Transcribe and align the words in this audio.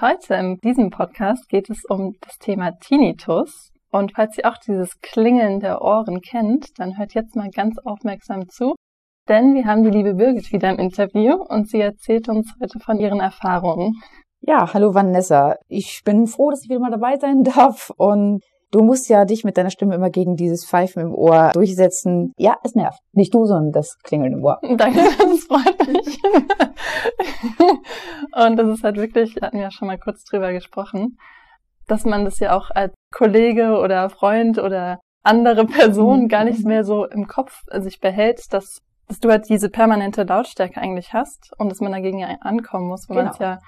Heute 0.00 0.34
in 0.34 0.58
diesem 0.58 0.90
Podcast 0.90 1.48
geht 1.48 1.68
es 1.70 1.84
um 1.88 2.14
das 2.20 2.38
Thema 2.38 2.70
Tinnitus. 2.70 3.72
Und 3.90 4.12
falls 4.14 4.38
ihr 4.38 4.48
auch 4.48 4.58
dieses 4.58 5.00
Klingeln 5.00 5.58
der 5.58 5.82
Ohren 5.82 6.20
kennt, 6.20 6.78
dann 6.78 6.96
hört 6.96 7.14
jetzt 7.14 7.34
mal 7.34 7.50
ganz 7.50 7.78
aufmerksam 7.84 8.48
zu, 8.48 8.76
denn 9.28 9.54
wir 9.54 9.64
haben 9.64 9.82
die 9.82 9.90
liebe 9.90 10.14
Birgit 10.14 10.52
wieder 10.52 10.70
im 10.70 10.78
Interview 10.78 11.34
und 11.34 11.68
sie 11.68 11.80
erzählt 11.80 12.28
uns 12.28 12.54
heute 12.60 12.78
von 12.78 13.00
ihren 13.00 13.18
Erfahrungen. 13.18 13.94
Ja, 14.40 14.72
hallo 14.72 14.94
Vanessa. 14.94 15.56
Ich 15.66 16.02
bin 16.04 16.28
froh, 16.28 16.50
dass 16.50 16.62
ich 16.62 16.70
wieder 16.70 16.78
mal 16.78 16.92
dabei 16.92 17.16
sein 17.16 17.42
darf 17.42 17.90
und 17.96 18.44
Du 18.70 18.82
musst 18.82 19.08
ja 19.08 19.24
dich 19.24 19.44
mit 19.44 19.56
deiner 19.56 19.70
Stimme 19.70 19.94
immer 19.94 20.10
gegen 20.10 20.36
dieses 20.36 20.66
Pfeifen 20.66 21.00
im 21.00 21.14
Ohr 21.14 21.52
durchsetzen. 21.54 22.34
Ja, 22.36 22.58
es 22.64 22.74
nervt. 22.74 23.00
Nicht 23.12 23.32
du, 23.32 23.46
sondern 23.46 23.72
das 23.72 23.96
Klingeln 24.02 24.34
im 24.34 24.44
Ohr. 24.44 24.58
Danke, 24.62 25.00
das 25.18 25.44
freut 25.44 25.88
mich. 25.88 26.18
Und 28.44 28.56
das 28.56 28.68
ist 28.68 28.84
halt 28.84 28.96
wirklich, 28.96 29.36
wir 29.36 29.42
hatten 29.42 29.58
ja 29.58 29.70
schon 29.70 29.88
mal 29.88 29.98
kurz 29.98 30.22
drüber 30.24 30.52
gesprochen, 30.52 31.18
dass 31.86 32.04
man 32.04 32.26
das 32.26 32.40
ja 32.40 32.54
auch 32.54 32.70
als 32.70 32.92
Kollege 33.10 33.78
oder 33.78 34.10
Freund 34.10 34.58
oder 34.58 35.00
andere 35.22 35.64
Person 35.64 36.28
gar 36.28 36.44
nicht 36.44 36.66
mehr 36.66 36.84
so 36.84 37.06
im 37.06 37.26
Kopf 37.26 37.62
sich 37.72 38.00
behält, 38.00 38.52
dass, 38.52 38.82
dass 39.06 39.18
du 39.18 39.30
halt 39.30 39.48
diese 39.48 39.70
permanente 39.70 40.24
Lautstärke 40.24 40.78
eigentlich 40.78 41.14
hast 41.14 41.52
und 41.56 41.70
dass 41.70 41.80
man 41.80 41.92
dagegen 41.92 42.18
ja 42.18 42.28
ankommen 42.40 42.88
muss, 42.88 43.08
wo 43.08 43.14
genau. 43.14 43.24
man 43.24 43.32
es 43.32 43.38
ja 43.38 43.58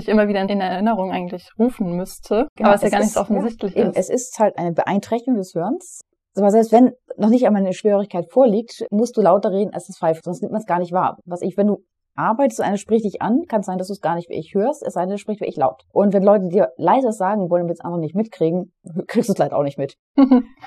sich 0.00 0.08
immer 0.08 0.28
wieder 0.28 0.40
in 0.42 0.60
Erinnerung 0.60 1.10
eigentlich 1.10 1.48
rufen 1.58 1.96
müsste, 1.96 2.48
genau, 2.56 2.70
aber 2.70 2.76
es, 2.76 2.82
ja 2.82 2.88
gar 2.90 3.00
nicht 3.00 3.12
so 3.12 3.20
offensichtlich 3.20 3.74
ja, 3.74 3.88
ist. 3.88 3.96
Es 3.96 4.10
ist 4.10 4.38
halt 4.38 4.58
eine 4.58 4.72
Beeinträchtigung 4.72 5.36
des 5.36 5.54
Hörens. 5.54 6.00
Aber 6.36 6.50
selbst 6.50 6.70
wenn 6.70 6.92
noch 7.16 7.30
nicht 7.30 7.46
einmal 7.46 7.62
eine 7.62 7.72
Schwierigkeit 7.72 8.30
vorliegt, 8.30 8.84
musst 8.90 9.16
du 9.16 9.22
lauter 9.22 9.50
reden 9.50 9.72
als 9.72 9.86
das 9.86 9.98
Pfeifen, 9.98 10.20
sonst 10.22 10.42
nimmt 10.42 10.52
man 10.52 10.60
es 10.60 10.66
gar 10.66 10.78
nicht 10.78 10.92
wahr. 10.92 11.18
Was 11.24 11.40
ich, 11.40 11.56
wenn 11.56 11.66
du 11.66 11.78
arbeitest, 12.16 12.60
einer 12.60 12.76
spricht 12.76 13.04
dich 13.04 13.22
an, 13.22 13.42
kann 13.46 13.62
sein, 13.62 13.78
dass 13.78 13.88
du 13.88 13.92
es 13.92 14.00
gar 14.00 14.14
nicht 14.14 14.28
wie 14.28 14.38
ich 14.38 14.54
hörst, 14.54 14.82
es 14.82 14.94
sei 14.94 15.02
denn, 15.02 15.10
du 15.10 15.18
sprichst 15.18 15.40
wie 15.40 15.46
ich 15.46 15.56
laut. 15.56 15.84
Und 15.92 16.12
wenn 16.12 16.22
Leute 16.22 16.48
dir 16.48 16.72
leise 16.76 17.12
sagen 17.12 17.50
wollen, 17.50 17.62
damit 17.62 17.78
es 17.78 17.84
andere 17.84 18.00
nicht 18.00 18.14
mitkriegen, 18.14 18.72
kriegst 19.06 19.28
du 19.28 19.32
es 19.32 19.38
leider 19.38 19.56
auch 19.56 19.62
nicht 19.62 19.78
mit. 19.78 19.96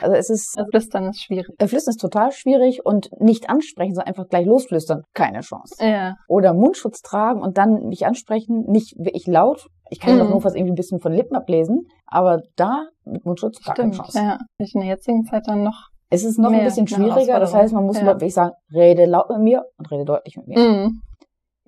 also 0.02 0.16
es 0.16 0.30
ist... 0.30 0.56
Also 0.58 0.70
flüstern 0.72 1.10
ist 1.10 1.24
schwierig. 1.24 1.48
Äh, 1.58 1.68
flüstern 1.68 1.92
ist 1.92 2.02
total 2.02 2.32
schwierig 2.32 2.86
und 2.86 3.10
nicht 3.20 3.50
ansprechen, 3.50 3.96
sondern 3.96 4.08
einfach 4.08 4.28
gleich 4.28 4.46
losflüstern, 4.46 5.04
keine 5.14 5.42
Chance. 5.42 5.76
Ja. 5.80 6.16
Oder 6.28 6.54
Mundschutz 6.54 7.02
tragen 7.02 7.42
und 7.42 7.58
dann 7.58 7.88
nicht 7.88 8.06
ansprechen, 8.06 8.66
nicht 8.68 8.96
wie 8.98 9.12
ich 9.12 9.28
laut. 9.28 9.68
Ich 9.90 10.00
kann 10.00 10.16
mhm. 10.16 10.20
doch 10.20 10.30
nur 10.30 10.44
was 10.44 10.56
irgendwie 10.56 10.74
ein 10.74 10.76
bisschen 10.76 11.00
von 11.00 11.12
Lippen 11.12 11.36
ablesen, 11.36 11.88
aber 12.06 12.42
da 12.56 12.88
mit 13.06 13.26
Mundschutz 13.26 13.64
gar 13.64 13.76
Stimmt, 13.76 13.96
keine 13.96 14.04
Chance. 14.04 14.20
Ja, 14.20 14.38
in 14.60 14.82
der 14.82 14.90
jetzigen 14.90 15.26
Zeit 15.26 15.48
dann 15.48 15.64
noch 15.64 15.90
es 16.12 16.24
ist 16.24 16.40
noch 16.40 16.52
ein 16.52 16.64
bisschen 16.64 16.88
schwieriger, 16.88 17.40
das 17.40 17.54
heißt, 17.54 17.74
man 17.74 17.86
muss 17.86 18.00
ja. 18.00 18.06
wirklich 18.06 18.34
sagen, 18.34 18.54
rede 18.74 19.06
laut 19.06 19.30
mit 19.30 19.42
mir 19.42 19.66
und 19.78 19.92
rede 19.92 20.06
deutlich 20.06 20.38
mit 20.38 20.48
mir. 20.48 20.58
Mhm. 20.58 21.02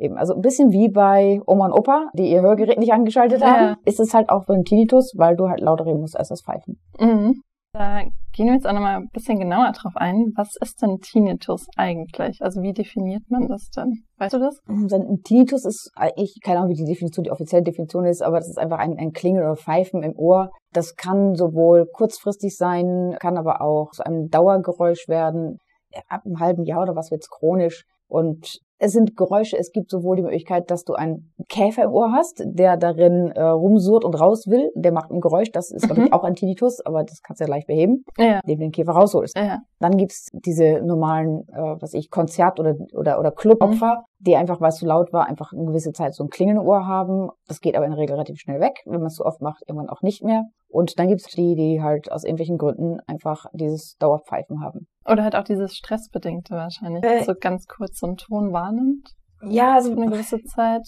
Eben, 0.01 0.17
also 0.17 0.33
ein 0.33 0.41
bisschen 0.41 0.71
wie 0.71 0.89
bei 0.89 1.39
Oma 1.45 1.67
und 1.67 1.73
Opa, 1.73 2.09
die 2.15 2.31
ihr 2.31 2.41
Hörgerät 2.41 2.79
nicht 2.79 2.91
angeschaltet 2.91 3.43
haben, 3.43 3.61
ja. 3.61 3.75
ist 3.85 3.99
es 3.99 4.15
halt 4.15 4.29
auch 4.29 4.45
beim 4.47 4.63
Tinnitus, 4.63 5.13
weil 5.15 5.35
du 5.35 5.47
halt 5.47 5.59
lauter 5.61 5.85
reden 5.85 5.99
musst 5.99 6.17
als 6.17 6.29
das 6.29 6.41
Pfeifen. 6.41 6.79
Mhm. 6.99 7.43
Da 7.73 8.01
gehen 8.33 8.47
wir 8.47 8.53
jetzt 8.53 8.65
auch 8.67 8.73
nochmal 8.73 8.97
ein 8.97 9.09
bisschen 9.13 9.39
genauer 9.39 9.71
drauf 9.73 9.93
ein. 9.95 10.33
Was 10.35 10.55
ist 10.59 10.81
denn 10.81 10.97
Tinnitus 10.99 11.67
eigentlich? 11.77 12.41
Also 12.41 12.63
wie 12.63 12.73
definiert 12.73 13.21
man 13.29 13.47
das 13.47 13.69
denn? 13.69 14.03
Weißt 14.17 14.33
du 14.33 14.39
das? 14.39 14.59
Mhm, 14.65 14.89
ein 14.91 15.21
Tinnitus 15.23 15.65
ist, 15.65 15.91
ich 16.15 16.39
keine 16.43 16.59
Ahnung, 16.59 16.71
wie 16.71 16.83
die 16.83 16.91
Definition, 16.91 17.23
die 17.23 17.31
offizielle 17.31 17.63
Definition 17.63 18.05
ist, 18.05 18.23
aber 18.23 18.39
das 18.39 18.49
ist 18.49 18.57
einfach 18.57 18.79
ein, 18.79 18.97
ein 18.97 19.11
Klingeln 19.11 19.45
oder 19.45 19.55
Pfeifen 19.55 20.01
im 20.01 20.17
Ohr. 20.17 20.49
Das 20.73 20.95
kann 20.95 21.35
sowohl 21.35 21.85
kurzfristig 21.93 22.57
sein, 22.57 23.15
kann 23.19 23.37
aber 23.37 23.61
auch 23.61 23.91
zu 23.91 24.03
einem 24.03 24.29
Dauergeräusch 24.29 25.07
werden. 25.07 25.59
Ab 26.07 26.21
einem 26.25 26.39
halben 26.39 26.63
Jahr 26.63 26.81
oder 26.81 26.95
was 26.95 27.11
wird's 27.11 27.29
chronisch. 27.29 27.83
Und 28.07 28.59
es 28.83 28.93
sind 28.93 29.15
Geräusche, 29.15 29.57
es 29.59 29.71
gibt 29.71 29.91
sowohl 29.91 30.15
die 30.15 30.23
Möglichkeit, 30.23 30.71
dass 30.71 30.83
du 30.83 30.93
einen 30.93 31.31
Käfer 31.49 31.83
im 31.83 31.91
Ohr 31.91 32.11
hast, 32.13 32.41
der 32.43 32.77
darin 32.77 33.31
äh, 33.35 33.43
rumsurrt 33.43 34.03
und 34.03 34.19
raus 34.19 34.47
will. 34.47 34.71
Der 34.73 34.91
macht 34.91 35.11
ein 35.11 35.21
Geräusch, 35.21 35.51
das 35.51 35.69
ist, 35.69 35.83
mhm. 35.83 35.87
glaube 35.87 36.05
ich, 36.05 36.13
auch 36.13 36.23
ein 36.23 36.33
Tinnitus, 36.33 36.83
aber 36.83 37.03
das 37.03 37.21
kannst 37.21 37.39
du 37.39 37.45
ja 37.45 37.49
leicht 37.49 37.67
beheben, 37.67 38.03
ja. 38.17 38.39
indem 38.39 38.57
du 38.57 38.65
den 38.65 38.71
Käfer 38.71 38.93
rausholst. 38.93 39.37
Ja. 39.37 39.59
Dann 39.79 39.97
gibt's 39.97 40.29
diese 40.33 40.81
normalen, 40.81 41.47
äh, 41.49 41.75
was 41.79 41.93
ich, 41.93 42.09
Konzert- 42.09 42.59
oder, 42.59 42.75
oder, 42.93 43.19
oder 43.19 43.31
Clubopfer, 43.31 43.97
mhm. 43.97 44.25
die 44.25 44.35
einfach, 44.35 44.59
weil 44.61 44.69
es 44.69 44.77
zu 44.77 44.87
laut 44.87 45.13
war, 45.13 45.27
einfach 45.27 45.53
eine 45.53 45.65
gewisse 45.65 45.91
Zeit 45.91 46.15
so 46.15 46.23
ein 46.23 46.29
Klingeln 46.29 46.57
im 46.57 46.65
Ohr 46.65 46.87
haben. 46.87 47.29
Das 47.47 47.61
geht 47.61 47.75
aber 47.75 47.85
in 47.85 47.91
der 47.91 47.99
Regel 47.99 48.13
relativ 48.13 48.39
schnell 48.39 48.59
weg. 48.59 48.81
Wenn 48.85 48.99
man 48.99 49.07
es 49.07 49.15
so 49.15 49.25
oft 49.25 49.41
macht, 49.41 49.61
irgendwann 49.67 49.89
auch 49.89 50.01
nicht 50.01 50.23
mehr. 50.23 50.45
Und 50.69 50.97
dann 50.97 51.09
gibt's 51.09 51.25
die, 51.25 51.55
die 51.55 51.81
halt 51.81 52.11
aus 52.11 52.23
irgendwelchen 52.23 52.57
Gründen 52.57 52.99
einfach 53.05 53.45
dieses 53.53 53.97
Dauerpfeifen 53.97 54.63
haben. 54.63 54.87
Oder 55.05 55.23
halt 55.23 55.35
auch 55.35 55.43
dieses 55.43 55.75
Stressbedingte 55.75 56.55
wahrscheinlich, 56.55 57.03
äh, 57.03 57.23
so 57.23 57.33
ganz 57.39 57.67
kurz 57.67 57.99
so 57.99 58.07
einen 58.07 58.17
Ton 58.17 58.53
wahrnimmt. 58.71 59.09
Ja, 59.43 59.75
also 59.75 59.91
eine 59.91 60.09
gewisse 60.09 60.41
Zeit. 60.55 60.87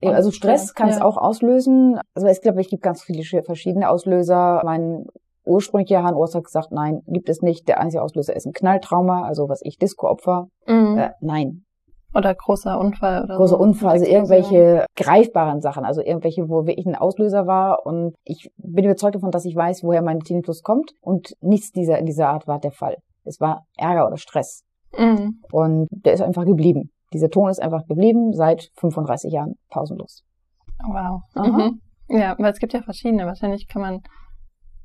Ja, 0.00 0.12
also 0.12 0.30
Stress 0.30 0.74
kann 0.74 0.88
ja. 0.88 0.94
es 0.94 1.00
auch 1.00 1.16
auslösen. 1.16 1.98
Also 2.14 2.28
ich 2.28 2.40
glaube, 2.40 2.60
es 2.60 2.68
gibt 2.68 2.82
ganz 2.82 3.02
viele 3.02 3.24
verschiedene 3.42 3.90
Auslöser. 3.90 4.62
Mein 4.64 5.06
ursprünglicher 5.44 6.02
Harnarzt 6.02 6.34
hat 6.34 6.44
gesagt, 6.44 6.70
nein, 6.70 7.00
gibt 7.06 7.28
es 7.28 7.42
nicht. 7.42 7.66
Der 7.66 7.80
einzige 7.80 8.02
Auslöser 8.02 8.36
ist 8.36 8.46
ein 8.46 8.52
Knalltrauma, 8.52 9.24
also 9.24 9.48
was 9.48 9.60
ich 9.62 9.78
Disco-Opfer. 9.78 10.48
Mhm. 10.66 10.98
Äh, 10.98 11.10
nein. 11.20 11.64
Oder 12.14 12.34
großer 12.34 12.78
Unfall 12.78 13.24
oder 13.24 13.36
Großer 13.36 13.56
so. 13.56 13.58
Unfall, 13.58 13.90
also 13.90 14.06
irgendwelche 14.06 14.86
greifbaren 14.96 15.60
Sachen, 15.60 15.84
also 15.84 16.00
irgendwelche, 16.00 16.48
wo 16.48 16.66
wirklich 16.66 16.86
ein 16.86 16.94
Auslöser 16.94 17.46
war. 17.46 17.84
Und 17.84 18.14
ich 18.24 18.50
bin 18.56 18.84
überzeugt 18.84 19.16
davon, 19.16 19.30
dass 19.30 19.44
ich 19.44 19.54
weiß, 19.54 19.82
woher 19.84 20.02
mein 20.02 20.20
Tinnitus 20.20 20.62
kommt. 20.62 20.92
Und 21.00 21.34
nichts 21.40 21.70
dieser 21.70 21.98
in 21.98 22.06
dieser 22.06 22.28
Art 22.28 22.46
war 22.46 22.60
der 22.60 22.72
Fall. 22.72 22.96
Es 23.24 23.40
war 23.40 23.66
Ärger 23.76 24.06
oder 24.06 24.16
Stress. 24.16 24.62
Mhm. 24.96 25.42
Und 25.52 25.88
der 25.90 26.14
ist 26.14 26.22
einfach 26.22 26.46
geblieben. 26.46 26.90
Dieser 27.12 27.30
Ton 27.30 27.48
ist 27.48 27.60
einfach 27.60 27.86
geblieben 27.86 28.32
seit 28.32 28.68
35 28.76 29.32
Jahren 29.32 29.54
pausenlos. 29.70 30.22
Wow. 30.84 31.22
Mhm. 31.34 31.80
Ja, 32.08 32.36
weil 32.38 32.52
es 32.52 32.58
gibt 32.58 32.72
ja 32.72 32.82
verschiedene. 32.82 33.26
Wahrscheinlich 33.26 33.66
kann 33.68 33.82
man, 33.82 34.00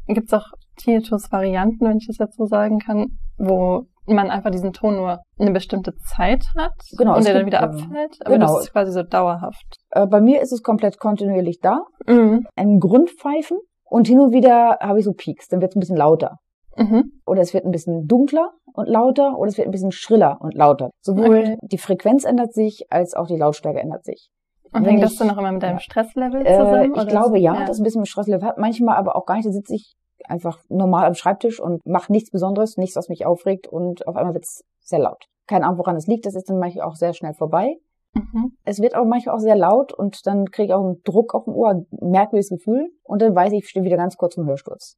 gibt 0.08 0.28
es 0.28 0.34
auch 0.34 0.48
Tinnitus-Varianten, 0.78 1.86
wenn 1.86 1.98
ich 1.98 2.08
das 2.08 2.18
jetzt 2.18 2.38
so 2.38 2.46
sagen 2.46 2.80
kann, 2.80 3.20
wo 3.38 3.86
man 4.06 4.30
einfach 4.30 4.52
diesen 4.52 4.74
Ton 4.74 4.96
nur 4.96 5.20
eine 5.40 5.52
bestimmte 5.52 5.94
Zeit 5.96 6.44
hat 6.58 6.74
genau, 6.98 7.16
und 7.16 7.26
der 7.26 7.36
dann 7.36 7.46
wieder 7.46 7.62
abfällt. 7.62 8.18
Aber 8.22 8.36
genau. 8.36 8.48
das 8.48 8.66
ist 8.66 8.74
quasi 8.74 8.92
so 8.92 9.04
dauerhaft. 9.04 9.78
Äh, 9.92 10.08
bei 10.08 10.20
mir 10.20 10.42
ist 10.42 10.52
es 10.52 10.62
komplett 10.62 11.00
kontinuierlich 11.00 11.60
da. 11.62 11.80
Mhm. 12.08 12.46
Ein 12.56 12.80
Grundpfeifen 12.80 13.58
und 13.86 14.08
hin 14.08 14.20
und 14.20 14.34
wieder 14.34 14.78
habe 14.82 15.00
ich 15.00 15.06
so 15.06 15.14
Peaks, 15.14 15.48
dann 15.48 15.62
wird 15.62 15.72
es 15.72 15.76
ein 15.78 15.80
bisschen 15.80 15.98
lauter. 15.98 16.40
Mhm. 16.78 17.12
Oder 17.26 17.42
es 17.42 17.54
wird 17.54 17.66
ein 17.66 17.72
bisschen 17.72 18.08
dunkler 18.08 18.52
und 18.74 18.88
lauter 18.88 19.38
oder 19.38 19.50
es 19.50 19.58
wird 19.58 19.68
ein 19.68 19.72
bisschen 19.72 19.92
schriller 19.92 20.38
und 20.42 20.54
lauter. 20.54 20.90
Sowohl 21.02 21.40
okay. 21.40 21.58
die 21.62 21.78
Frequenz 21.78 22.24
ändert 22.24 22.54
sich, 22.54 22.88
als 22.90 23.14
auch 23.14 23.28
die 23.28 23.38
Lautstärke 23.38 23.80
ändert 23.80 24.06
sich. 24.06 24.30
Und 24.74 24.86
hängt 24.86 25.04
das 25.04 25.16
dann 25.16 25.30
auch 25.30 25.38
immer 25.38 25.52
mit 25.52 25.62
deinem 25.62 25.80
Stresslevel 25.80 26.46
zusammen? 26.46 26.96
Äh, 26.96 27.02
ich 27.02 27.08
glaube 27.08 27.38
ja, 27.38 27.54
ja, 27.54 27.66
dass 27.66 27.80
ein 27.80 27.84
bisschen 27.84 28.02
mit 28.02 28.10
Stresslevel 28.10 28.48
hat. 28.48 28.58
Manchmal 28.58 28.98
aber 28.98 29.16
auch 29.16 29.26
gar 29.26 29.36
nicht. 29.36 29.48
Da 29.48 29.52
sitze 29.52 29.76
ich 29.76 29.96
einfach 30.26 30.60
normal 30.70 31.06
am 31.06 31.14
Schreibtisch 31.14 31.60
und 31.60 31.86
mache 31.86 32.12
nichts 32.12 32.32
Besonderes, 32.32 32.78
nichts, 32.78 32.96
was 32.96 33.10
mich 33.10 33.26
aufregt 33.26 33.68
und 33.68 34.08
auf 34.08 34.16
einmal 34.16 34.34
wird 34.34 34.46
es 34.46 34.64
sehr 34.80 35.00
laut. 35.00 35.26
Keine 35.48 35.66
Ahnung, 35.66 35.80
woran 35.80 35.96
es 35.96 36.08
liegt. 36.08 36.26
Das 36.26 36.36
ist 36.36 36.50
dann 36.50 36.58
manchmal 36.58 36.88
auch 36.88 36.96
sehr 36.96 37.14
schnell 37.14 37.34
vorbei. 37.34 37.78
Mhm. 38.14 38.58
Es 38.64 38.80
wird 38.80 38.96
aber 38.96 39.06
manchmal 39.06 39.36
auch 39.36 39.40
sehr 39.40 39.56
laut 39.56 39.94
und 39.94 40.26
dann 40.26 40.46
kriege 40.50 40.68
ich 40.68 40.74
auch 40.74 40.84
einen 40.84 41.02
Druck 41.04 41.34
auf 41.34 41.46
dem 41.46 41.56
Ohr, 41.56 41.70
ein 41.70 41.88
merkwürdiges 41.92 42.50
Gefühl 42.50 42.92
und 43.04 43.22
dann 43.22 43.36
weiß 43.36 43.52
ich, 43.54 43.64
ich 43.64 43.70
stehe 43.70 43.86
wieder 43.86 43.98
ganz 43.98 44.18
kurz 44.18 44.36
vom 44.36 44.46
Hörsturz. 44.46 44.98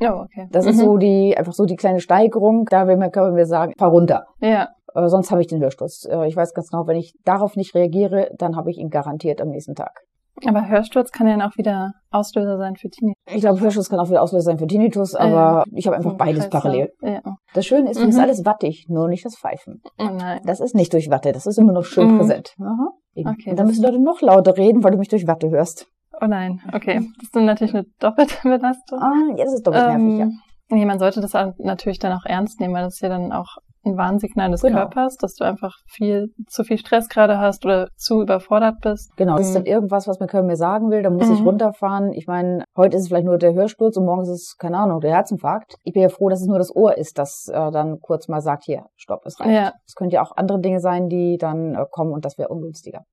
Ja, 0.00 0.20
okay. 0.20 0.48
Das 0.50 0.64
mhm. 0.64 0.70
ist 0.70 0.78
so 0.78 0.96
die, 0.96 1.36
einfach 1.36 1.52
so 1.52 1.64
die 1.64 1.76
kleine 1.76 2.00
Steigerung. 2.00 2.66
Da 2.70 2.86
will 2.86 2.96
mein 2.96 3.12
Körper 3.12 3.32
mir 3.32 3.46
sagen, 3.46 3.72
fahr 3.78 3.90
runter. 3.90 4.26
Ja. 4.40 4.68
Äh, 4.94 5.08
sonst 5.08 5.30
habe 5.30 5.40
ich 5.40 5.46
den 5.46 5.60
Hörsturz. 5.60 6.06
Äh, 6.10 6.26
ich 6.26 6.36
weiß 6.36 6.54
ganz 6.54 6.70
genau, 6.70 6.86
wenn 6.86 6.96
ich 6.96 7.14
darauf 7.24 7.56
nicht 7.56 7.74
reagiere, 7.74 8.30
dann 8.36 8.56
habe 8.56 8.70
ich 8.70 8.78
ihn 8.78 8.90
garantiert 8.90 9.40
am 9.40 9.48
nächsten 9.48 9.74
Tag. 9.74 10.02
Aber 10.44 10.68
Hörsturz 10.68 11.12
kann 11.12 11.28
ja 11.28 11.36
dann 11.36 11.48
auch 11.48 11.56
wieder 11.56 11.92
Auslöser 12.10 12.58
sein 12.58 12.74
für 12.74 12.90
Tinnitus. 12.90 13.22
Ich 13.32 13.40
glaube, 13.40 13.60
Hörsturz 13.60 13.88
kann 13.88 14.00
auch 14.00 14.08
wieder 14.08 14.20
Auslöser 14.20 14.46
sein 14.46 14.58
für 14.58 14.66
Tinnitus, 14.66 15.14
aber 15.14 15.30
ja. 15.30 15.64
ich 15.72 15.86
habe 15.86 15.96
einfach 15.96 16.14
beides 16.14 16.50
parallel. 16.50 16.92
Ja. 17.00 17.20
Das 17.54 17.64
Schöne 17.64 17.90
ist, 17.90 18.00
mhm. 18.00 18.08
es 18.08 18.16
ist 18.16 18.20
alles 18.20 18.44
wattig, 18.44 18.86
nur 18.88 19.08
nicht 19.08 19.24
das 19.24 19.36
Pfeifen. 19.36 19.80
Oh 19.98 20.10
nein. 20.12 20.40
Das 20.44 20.60
ist 20.60 20.74
nicht 20.74 20.92
durch 20.92 21.08
Watte, 21.08 21.30
das 21.30 21.46
ist 21.46 21.58
immer 21.58 21.72
noch 21.72 21.84
schön 21.84 22.14
mhm. 22.14 22.18
präsent. 22.18 22.54
Aha. 22.60 22.88
Okay, 23.16 23.50
Und 23.50 23.58
dann 23.58 23.68
müssen 23.68 23.84
Leute 23.84 24.02
noch 24.02 24.20
lauter 24.22 24.56
reden, 24.56 24.82
weil 24.82 24.90
du 24.90 24.98
mich 24.98 25.08
durch 25.08 25.28
Watte 25.28 25.48
hörst. 25.50 25.86
Oh 26.20 26.26
nein, 26.26 26.60
okay. 26.72 27.00
Das 27.16 27.24
ist 27.24 27.36
dann 27.36 27.44
natürlich 27.44 27.74
eine 27.74 27.86
doppelte 27.98 28.36
Belastung. 28.42 28.98
Ah, 29.00 29.34
ja, 29.36 29.44
das 29.44 29.54
ist 29.54 29.66
doppelt 29.66 29.84
ähm, 29.88 30.16
nervig, 30.16 30.34
ja. 30.34 30.40
Nee, 30.70 30.86
man 30.86 30.98
sollte 30.98 31.20
das 31.20 31.32
natürlich 31.58 31.98
dann 31.98 32.12
auch 32.12 32.24
ernst 32.24 32.58
nehmen, 32.58 32.74
weil 32.74 32.84
das 32.84 32.94
ist 32.94 33.00
ja 33.00 33.10
dann 33.10 33.32
auch 33.32 33.58
ein 33.84 33.96
Warnsignal 33.96 34.50
des 34.50 34.62
genau. 34.62 34.78
Körpers, 34.78 35.16
dass 35.16 35.34
du 35.34 35.44
einfach 35.44 35.76
viel, 35.86 36.32
zu 36.48 36.64
viel 36.64 36.78
Stress 36.78 37.08
gerade 37.08 37.38
hast 37.38 37.64
oder 37.64 37.88
zu 37.96 38.22
überfordert 38.22 38.80
bist. 38.80 39.14
Genau, 39.16 39.36
das 39.36 39.48
ist 39.48 39.54
dann 39.54 39.66
irgendwas, 39.66 40.08
was 40.08 40.18
mein 40.20 40.28
Körper 40.28 40.46
mir 40.46 40.56
sagen 40.56 40.90
will, 40.90 41.02
da 41.02 41.10
muss 41.10 41.28
mhm. 41.28 41.34
ich 41.34 41.44
runterfahren. 41.44 42.12
Ich 42.12 42.26
meine, 42.26 42.64
heute 42.76 42.96
ist 42.96 43.02
es 43.02 43.08
vielleicht 43.08 43.26
nur 43.26 43.38
der 43.38 43.54
Hörsturz 43.54 43.96
und 43.96 44.06
morgen 44.06 44.22
ist 44.22 44.30
es, 44.30 44.56
keine 44.58 44.78
Ahnung, 44.78 45.00
der 45.00 45.12
Herzinfarkt. 45.12 45.76
Ich 45.82 45.92
bin 45.92 46.02
ja 46.02 46.08
froh, 46.08 46.28
dass 46.28 46.40
es 46.40 46.46
nur 46.46 46.58
das 46.58 46.74
Ohr 46.74 46.96
ist, 46.96 47.18
das 47.18 47.46
äh, 47.52 47.70
dann 47.70 48.00
kurz 48.00 48.28
mal 48.28 48.40
sagt, 48.40 48.64
hier, 48.64 48.86
stopp, 48.96 49.20
es 49.26 49.38
reicht. 49.38 49.50
Ja. 49.50 49.72
Es 49.86 49.94
könnte 49.94 50.14
ja 50.14 50.22
auch 50.22 50.32
andere 50.36 50.60
Dinge 50.60 50.80
sein, 50.80 51.08
die 51.08 51.36
dann 51.38 51.74
äh, 51.74 51.84
kommen 51.90 52.12
und 52.12 52.24
das 52.24 52.38
wäre 52.38 52.48
ungünstiger. 52.48 53.04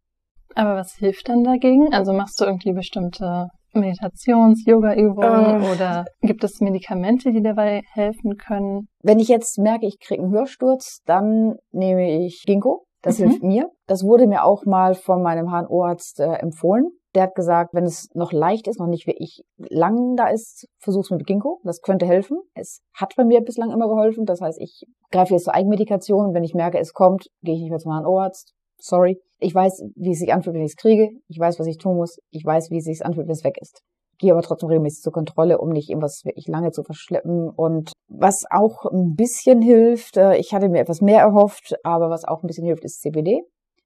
Aber 0.56 0.76
was 0.76 0.94
hilft 0.96 1.30
dann 1.30 1.44
dagegen? 1.44 1.94
Also 1.94 2.14
machst 2.14 2.40
du 2.40 2.46
irgendwie 2.46 2.74
bestimmte 2.74 3.48
Meditations-, 3.74 4.66
Yoga-Übungen 4.66 5.64
äh, 5.64 5.72
oder 5.72 6.06
gibt 6.22 6.44
es 6.44 6.60
Medikamente, 6.60 7.32
die 7.32 7.42
dabei 7.42 7.82
helfen 7.94 8.38
können? 8.38 8.88
Wenn 9.02 9.20
ich 9.20 9.28
jetzt 9.28 9.58
merke, 9.58 9.86
ich 9.86 10.00
kriege 10.00 10.22
einen 10.22 10.32
Hörsturz, 10.32 11.00
dann 11.06 11.56
nehme 11.72 12.26
ich 12.26 12.44
Ginkgo. 12.46 12.86
Das 13.02 13.20
mhm. 13.20 13.24
hilft 13.24 13.44
mir. 13.44 13.70
Das 13.88 14.04
wurde 14.04 14.28
mir 14.28 14.44
auch 14.44 14.66
mal 14.66 14.94
von 14.94 15.22
meinem 15.22 15.50
HNO-Arzt 15.50 16.20
äh, 16.20 16.34
empfohlen. 16.36 16.90
Der 17.14 17.24
hat 17.24 17.36
gesagt, 17.36 17.74
wenn 17.74 17.84
es 17.84 18.08
noch 18.14 18.32
leicht 18.32 18.68
ist, 18.68 18.80
noch 18.80 18.88
nicht 18.88 19.06
wirklich 19.06 19.44
lang 19.58 20.16
da 20.16 20.28
ist, 20.28 20.68
versuch's 20.80 21.12
mit 21.12 21.26
Ginkgo. 21.26 21.60
Das 21.64 21.82
könnte 21.82 22.06
helfen. 22.06 22.40
Es 22.54 22.82
hat 22.94 23.16
bei 23.18 23.26
mir 23.26 23.42
bislang 23.42 23.72
immer 23.72 23.90
geholfen. 23.90 24.26
Das 24.26 24.40
heißt, 24.40 24.62
ich 24.62 24.84
greife 25.12 25.34
jetzt 25.34 25.44
zur 25.46 25.56
Eigenmedikation. 25.56 26.34
Wenn 26.34 26.44
ich 26.44 26.54
merke, 26.54 26.80
es 26.80 26.94
kommt, 26.94 27.28
gehe 27.42 27.56
ich 27.56 27.62
nicht 27.62 27.72
mehr 27.72 27.80
zum 27.80 27.92
Ohrenarzt. 27.92 28.54
Sorry. 28.82 29.20
Ich 29.40 29.56
weiß, 29.56 29.84
wie 29.96 30.12
es 30.12 30.20
sich 30.20 30.34
anfühlt, 30.34 30.56
wenn 30.56 30.64
ich 30.64 30.72
es 30.72 30.76
kriege. 30.76 31.10
Ich 31.28 31.40
weiß, 31.40 31.60
was 31.60 31.68
ich 31.68 31.78
tun 31.78 31.96
muss. 31.96 32.20
Ich 32.30 32.46
weiß, 32.46 32.70
wie 32.72 32.78
es 32.78 32.86
sich 32.86 33.06
anfühlt, 33.06 33.28
wenn 33.28 33.34
es 33.34 33.44
weg 33.44 33.58
ist 33.60 33.82
gehe 34.22 34.32
aber 34.32 34.44
trotzdem 34.44 34.70
regelmäßig 34.70 35.02
zur 35.02 35.12
Kontrolle, 35.12 35.58
um 35.58 35.70
nicht 35.70 35.90
irgendwas 35.90 36.24
wirklich 36.24 36.48
lange 36.48 36.72
zu 36.72 36.84
verschleppen. 36.84 37.50
Und 37.50 37.92
was 38.08 38.46
auch 38.50 38.86
ein 38.86 39.16
bisschen 39.16 39.62
hilft, 39.62 40.16
äh, 40.16 40.38
ich 40.38 40.54
hatte 40.54 40.70
mir 40.70 40.80
etwas 40.80 41.02
mehr 41.02 41.22
erhofft, 41.22 41.76
aber 41.84 42.10
was 42.10 42.24
auch 42.24 42.42
ein 42.44 42.48
bisschen 42.48 42.66
hilft, 42.66 42.86
ist 42.86 43.02
CBD. 43.02 43.42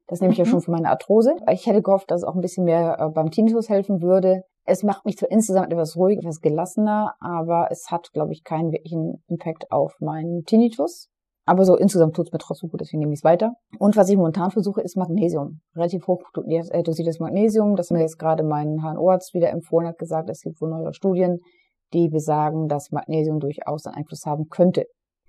Das 0.08 0.22
nehme 0.22 0.34
ich 0.34 0.40
mhm. 0.40 0.46
ja 0.46 0.52
schon 0.52 0.62
für 0.62 0.72
meine 0.72 0.90
Arthrose. 0.90 1.36
Ich 1.50 1.66
hätte 1.66 1.82
gehofft, 1.82 2.12
dass 2.12 2.22
es 2.22 2.28
auch 2.28 2.36
ein 2.36 2.42
bisschen 2.42 2.66
mehr 2.66 2.98
äh, 3.00 3.10
beim 3.10 3.32
Tinnitus 3.32 3.70
helfen 3.70 4.02
würde. 4.02 4.44
Es 4.66 4.84
macht 4.84 5.06
mich 5.06 5.18
zwar 5.18 5.32
insgesamt 5.32 5.72
etwas 5.72 5.96
ruhiger, 5.96 6.20
etwas 6.20 6.42
gelassener, 6.42 7.16
aber 7.20 7.70
es 7.72 7.90
hat, 7.90 8.12
glaube 8.14 8.34
ich, 8.34 8.44
keinen 8.44 8.72
wirklichen 8.72 9.24
Impact 9.28 9.72
auf 9.72 9.96
meinen 10.00 10.44
Tinnitus. 10.44 11.08
Aber 11.46 11.64
so 11.64 11.76
insgesamt 11.76 12.16
tut 12.16 12.28
es 12.28 12.32
mir 12.34 12.40
trotzdem 12.40 12.70
gut, 12.70 12.82
deswegen 12.82 13.00
nehme 13.00 13.14
ich 13.14 13.20
es 13.20 13.24
weiter. 13.24 13.54
Und 13.78 13.96
was 13.96 14.10
ich 14.10 14.18
momentan 14.18 14.50
versuche, 14.50 14.82
ist 14.82 14.98
Magnesium. 14.98 15.62
Relativ 15.76 16.08
hoch 16.08 16.24
äh, 16.48 16.84
dosiertes 16.84 17.20
Magnesium, 17.20 17.76
das 17.76 17.92
mir 17.92 18.02
jetzt 18.02 18.18
gerade 18.18 18.44
mein 18.44 18.80
HNO-Arzt 18.82 19.34
wieder 19.34 19.52
empfohlen 19.52 19.88
hat, 19.88 20.00
gesagt, 20.00 20.30
es 20.30 20.42
gibt 20.42 20.60
wohl 20.60 20.70
neue 20.70 20.94
Studien, 20.94 21.40
die 21.94 22.10
besagen, 22.10 22.68
dass 22.68 22.92
Magnesium 22.92 23.40
durchaus 23.40 23.86
einen 23.86 23.96
Einfluss 23.96 24.26
haben 24.26 24.50
könnte. 24.50 24.86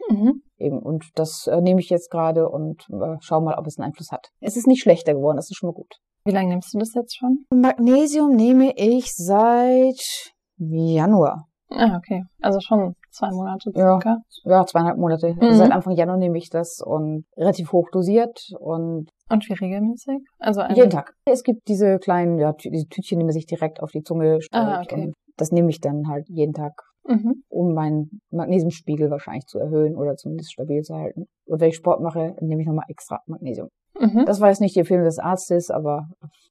Mhm. 0.08 0.42
Eben. 0.58 0.78
Und 0.78 1.04
das 1.16 1.46
äh, 1.46 1.60
nehme 1.60 1.80
ich 1.80 1.90
jetzt 1.90 2.10
gerade 2.10 2.48
und 2.48 2.86
äh, 2.90 3.16
schau 3.20 3.40
mal, 3.40 3.58
ob 3.58 3.66
es 3.66 3.78
einen 3.78 3.86
Einfluss 3.86 4.10
hat. 4.10 4.30
Es 4.40 4.56
ist 4.56 4.66
nicht 4.66 4.80
schlechter 4.80 5.14
geworden, 5.14 5.36
das 5.36 5.50
ist 5.50 5.56
schon 5.56 5.68
mal 5.68 5.74
gut. 5.74 5.96
Wie 6.24 6.32
lange 6.32 6.48
nimmst 6.48 6.74
du 6.74 6.78
das 6.78 6.94
jetzt 6.94 7.16
schon? 7.16 7.44
Magnesium 7.50 8.34
nehme 8.34 8.72
ich 8.76 9.14
seit 9.14 10.00
Januar. 10.56 11.46
Ah, 11.70 11.96
okay. 11.96 12.24
Also 12.40 12.60
schon 12.60 12.94
zwei 13.16 13.30
Monate 13.30 13.70
circa. 13.72 14.18
Ja, 14.44 14.50
ja 14.50 14.66
zweieinhalb 14.66 14.98
Monate. 14.98 15.34
Mhm. 15.34 15.54
Seit 15.54 15.72
Anfang 15.72 15.94
Januar 15.94 16.18
nehme 16.18 16.38
ich 16.38 16.50
das 16.50 16.80
und 16.80 17.24
relativ 17.36 17.72
hoch 17.72 17.88
dosiert 17.90 18.52
und 18.58 19.08
und 19.28 19.48
wie 19.48 19.54
regelmäßig? 19.54 20.20
Also 20.38 20.62
jeden 20.62 20.90
Tag. 20.90 21.14
Es 21.24 21.42
gibt 21.42 21.66
diese 21.68 21.98
kleinen, 21.98 22.38
ja, 22.38 22.52
diese 22.52 22.86
Tütchen, 22.86 23.18
die 23.18 23.24
man 23.24 23.32
sich 23.32 23.46
direkt 23.46 23.82
auf 23.82 23.90
die 23.90 24.02
Zunge 24.02 24.40
stellt. 24.40 24.64
Ah, 24.64 24.82
okay. 24.82 25.06
Und 25.06 25.14
das 25.36 25.50
nehme 25.50 25.70
ich 25.70 25.80
dann 25.80 26.06
halt 26.08 26.28
jeden 26.28 26.54
Tag, 26.54 26.80
mhm. 27.04 27.42
um 27.48 27.74
meinen 27.74 28.20
Magnesiumspiegel 28.30 29.10
wahrscheinlich 29.10 29.46
zu 29.46 29.58
erhöhen 29.58 29.96
oder 29.96 30.14
zumindest 30.14 30.52
stabil 30.52 30.82
zu 30.82 30.94
halten. 30.94 31.26
Und 31.46 31.60
wenn 31.60 31.70
ich 31.70 31.76
Sport 31.76 32.00
mache, 32.00 32.36
nehme 32.40 32.62
ich 32.62 32.68
nochmal 32.68 32.86
extra 32.88 33.18
Magnesium. 33.26 33.68
Mhm. 33.98 34.24
Das 34.26 34.40
war 34.40 34.48
jetzt 34.48 34.60
nicht 34.60 34.76
die 34.76 34.80
Empfehlung 34.80 35.04
des 35.04 35.18
Arztes, 35.18 35.70
aber 35.70 36.06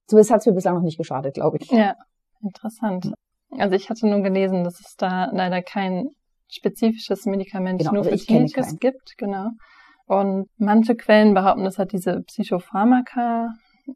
zumindest 0.06 0.30
hat 0.30 0.40
es 0.40 0.46
mir 0.46 0.52
bislang 0.52 0.74
noch 0.74 0.82
nicht 0.82 0.98
geschadet, 0.98 1.34
glaube 1.34 1.56
ich. 1.60 1.70
Ja, 1.70 1.94
interessant. 2.42 3.12
Also 3.58 3.74
ich 3.74 3.88
hatte 3.88 4.06
nur 4.06 4.20
gelesen, 4.20 4.64
dass 4.64 4.80
es 4.80 4.96
da 4.96 5.30
leider 5.32 5.62
kein 5.62 6.10
spezifisches 6.48 7.26
Medikament 7.26 7.80
genau, 7.80 7.92
nur 7.92 8.04
also 8.04 8.16
für 8.16 8.26
Tinnitus 8.26 8.78
gibt, 8.78 9.16
genau. 9.16 9.50
Und 10.06 10.46
manche 10.56 10.94
Quellen 10.94 11.34
behaupten, 11.34 11.64
dass 11.64 11.78
halt 11.78 11.92
diese 11.92 12.22
Psychopharmaka 12.22 13.48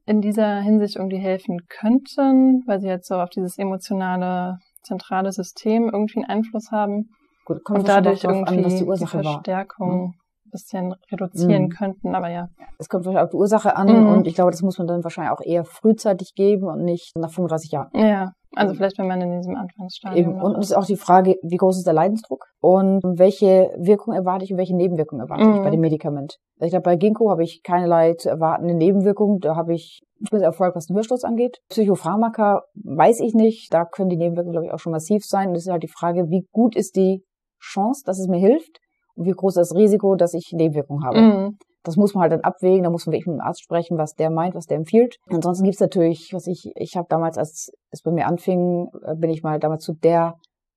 in 0.06 0.20
dieser 0.20 0.60
Hinsicht 0.60 0.96
irgendwie 0.96 1.18
helfen 1.18 1.58
könnten, 1.68 2.62
weil 2.66 2.80
sie 2.80 2.88
jetzt 2.88 3.08
so 3.08 3.16
auf 3.16 3.30
dieses 3.30 3.58
emotionale 3.58 4.58
zentrale 4.82 5.30
System 5.30 5.90
irgendwie 5.92 6.18
einen 6.18 6.30
Einfluss 6.30 6.70
haben 6.70 7.10
Gut, 7.44 7.58
und 7.68 7.86
dadurch 7.86 8.24
irgendwie 8.24 8.64
an, 8.64 8.68
die, 8.68 8.84
die, 8.84 9.06
Verstärkung 9.06 10.14
war 10.14 10.20
bisschen 10.50 10.94
reduzieren 11.10 11.64
mhm. 11.64 11.68
könnten, 11.70 12.14
aber 12.14 12.28
ja. 12.28 12.48
Es 12.78 12.88
kommt 12.88 13.04
wahrscheinlich 13.04 13.24
auf 13.24 13.30
die 13.30 13.36
Ursache 13.36 13.76
an 13.76 13.88
mhm. 13.88 14.08
und 14.08 14.26
ich 14.26 14.34
glaube, 14.34 14.50
das 14.50 14.62
muss 14.62 14.78
man 14.78 14.86
dann 14.86 15.04
wahrscheinlich 15.04 15.32
auch 15.32 15.44
eher 15.44 15.64
frühzeitig 15.64 16.34
geben 16.34 16.64
und 16.64 16.84
nicht 16.84 17.16
nach 17.16 17.30
35 17.30 17.72
Jahren. 17.72 17.90
Ja, 17.94 18.32
also 18.54 18.74
vielleicht, 18.74 18.98
wenn 18.98 19.06
man 19.06 19.20
in 19.20 19.38
diesem 19.38 19.56
Anfangsstadium. 19.56 20.30
Eben. 20.30 20.42
Und 20.42 20.58
es 20.58 20.70
ist 20.70 20.76
auch 20.76 20.84
die 20.84 20.96
Frage, 20.96 21.36
wie 21.42 21.56
groß 21.56 21.78
ist 21.78 21.86
der 21.86 21.94
Leidensdruck 21.94 22.46
und 22.60 23.00
welche 23.04 23.70
Wirkung 23.78 24.14
erwarte 24.14 24.44
ich 24.44 24.52
und 24.52 24.58
welche 24.58 24.76
Nebenwirkungen 24.76 25.22
erwarte 25.22 25.44
mhm. 25.44 25.56
ich 25.56 25.62
bei 25.62 25.70
dem 25.70 25.80
Medikament. 25.80 26.38
Ich 26.60 26.70
glaube, 26.70 26.82
bei 26.82 26.96
Ginkgo 26.96 27.30
habe 27.30 27.44
ich 27.44 27.62
keinerlei 27.62 28.14
zu 28.14 28.28
erwartende 28.28 28.74
Nebenwirkungen. 28.74 29.40
Da 29.40 29.56
habe 29.56 29.74
ich 29.74 30.02
ich 30.22 30.30
bin 30.30 30.42
Erfolg, 30.42 30.76
was 30.76 30.86
den 30.86 30.96
Hörsturz 30.96 31.24
angeht. 31.24 31.60
Psychopharmaka 31.70 32.62
weiß 32.74 33.20
ich 33.20 33.32
nicht. 33.32 33.72
Da 33.72 33.86
können 33.86 34.10
die 34.10 34.18
Nebenwirkungen, 34.18 34.52
glaube 34.52 34.66
ich, 34.66 34.72
auch 34.72 34.78
schon 34.78 34.92
massiv 34.92 35.24
sein. 35.24 35.48
Und 35.48 35.54
das 35.54 35.64
ist 35.64 35.72
halt 35.72 35.82
die 35.82 35.88
Frage, 35.88 36.28
wie 36.28 36.46
gut 36.52 36.76
ist 36.76 36.96
die 36.96 37.24
Chance, 37.58 38.02
dass 38.04 38.18
es 38.18 38.28
mir 38.28 38.38
hilft 38.38 38.80
wie 39.16 39.32
groß 39.32 39.56
ist 39.56 39.70
das 39.70 39.76
Risiko, 39.76 40.16
dass 40.16 40.34
ich 40.34 40.52
Nebenwirkungen 40.52 41.04
habe. 41.04 41.20
Mhm. 41.20 41.58
Das 41.82 41.96
muss 41.96 42.14
man 42.14 42.22
halt 42.22 42.32
dann 42.32 42.40
abwägen, 42.40 42.82
da 42.82 42.90
muss 42.90 43.06
man 43.06 43.12
wirklich 43.12 43.26
mit 43.26 43.36
dem 43.36 43.46
Arzt 43.46 43.62
sprechen, 43.62 43.96
was 43.96 44.14
der 44.14 44.30
meint, 44.30 44.54
was 44.54 44.66
der 44.66 44.76
empfiehlt. 44.76 45.16
Ansonsten 45.28 45.64
gibt's 45.64 45.80
natürlich, 45.80 46.30
was 46.32 46.46
ich, 46.46 46.70
ich 46.74 46.96
habe 46.96 47.06
damals, 47.08 47.38
als 47.38 47.72
es 47.90 48.02
bei 48.02 48.10
mir 48.10 48.26
anfing, 48.26 48.88
äh, 49.02 49.14
bin 49.16 49.30
ich 49.30 49.42
mal 49.42 49.58
damals 49.58 49.84
zu 49.84 49.94
der 49.94 50.34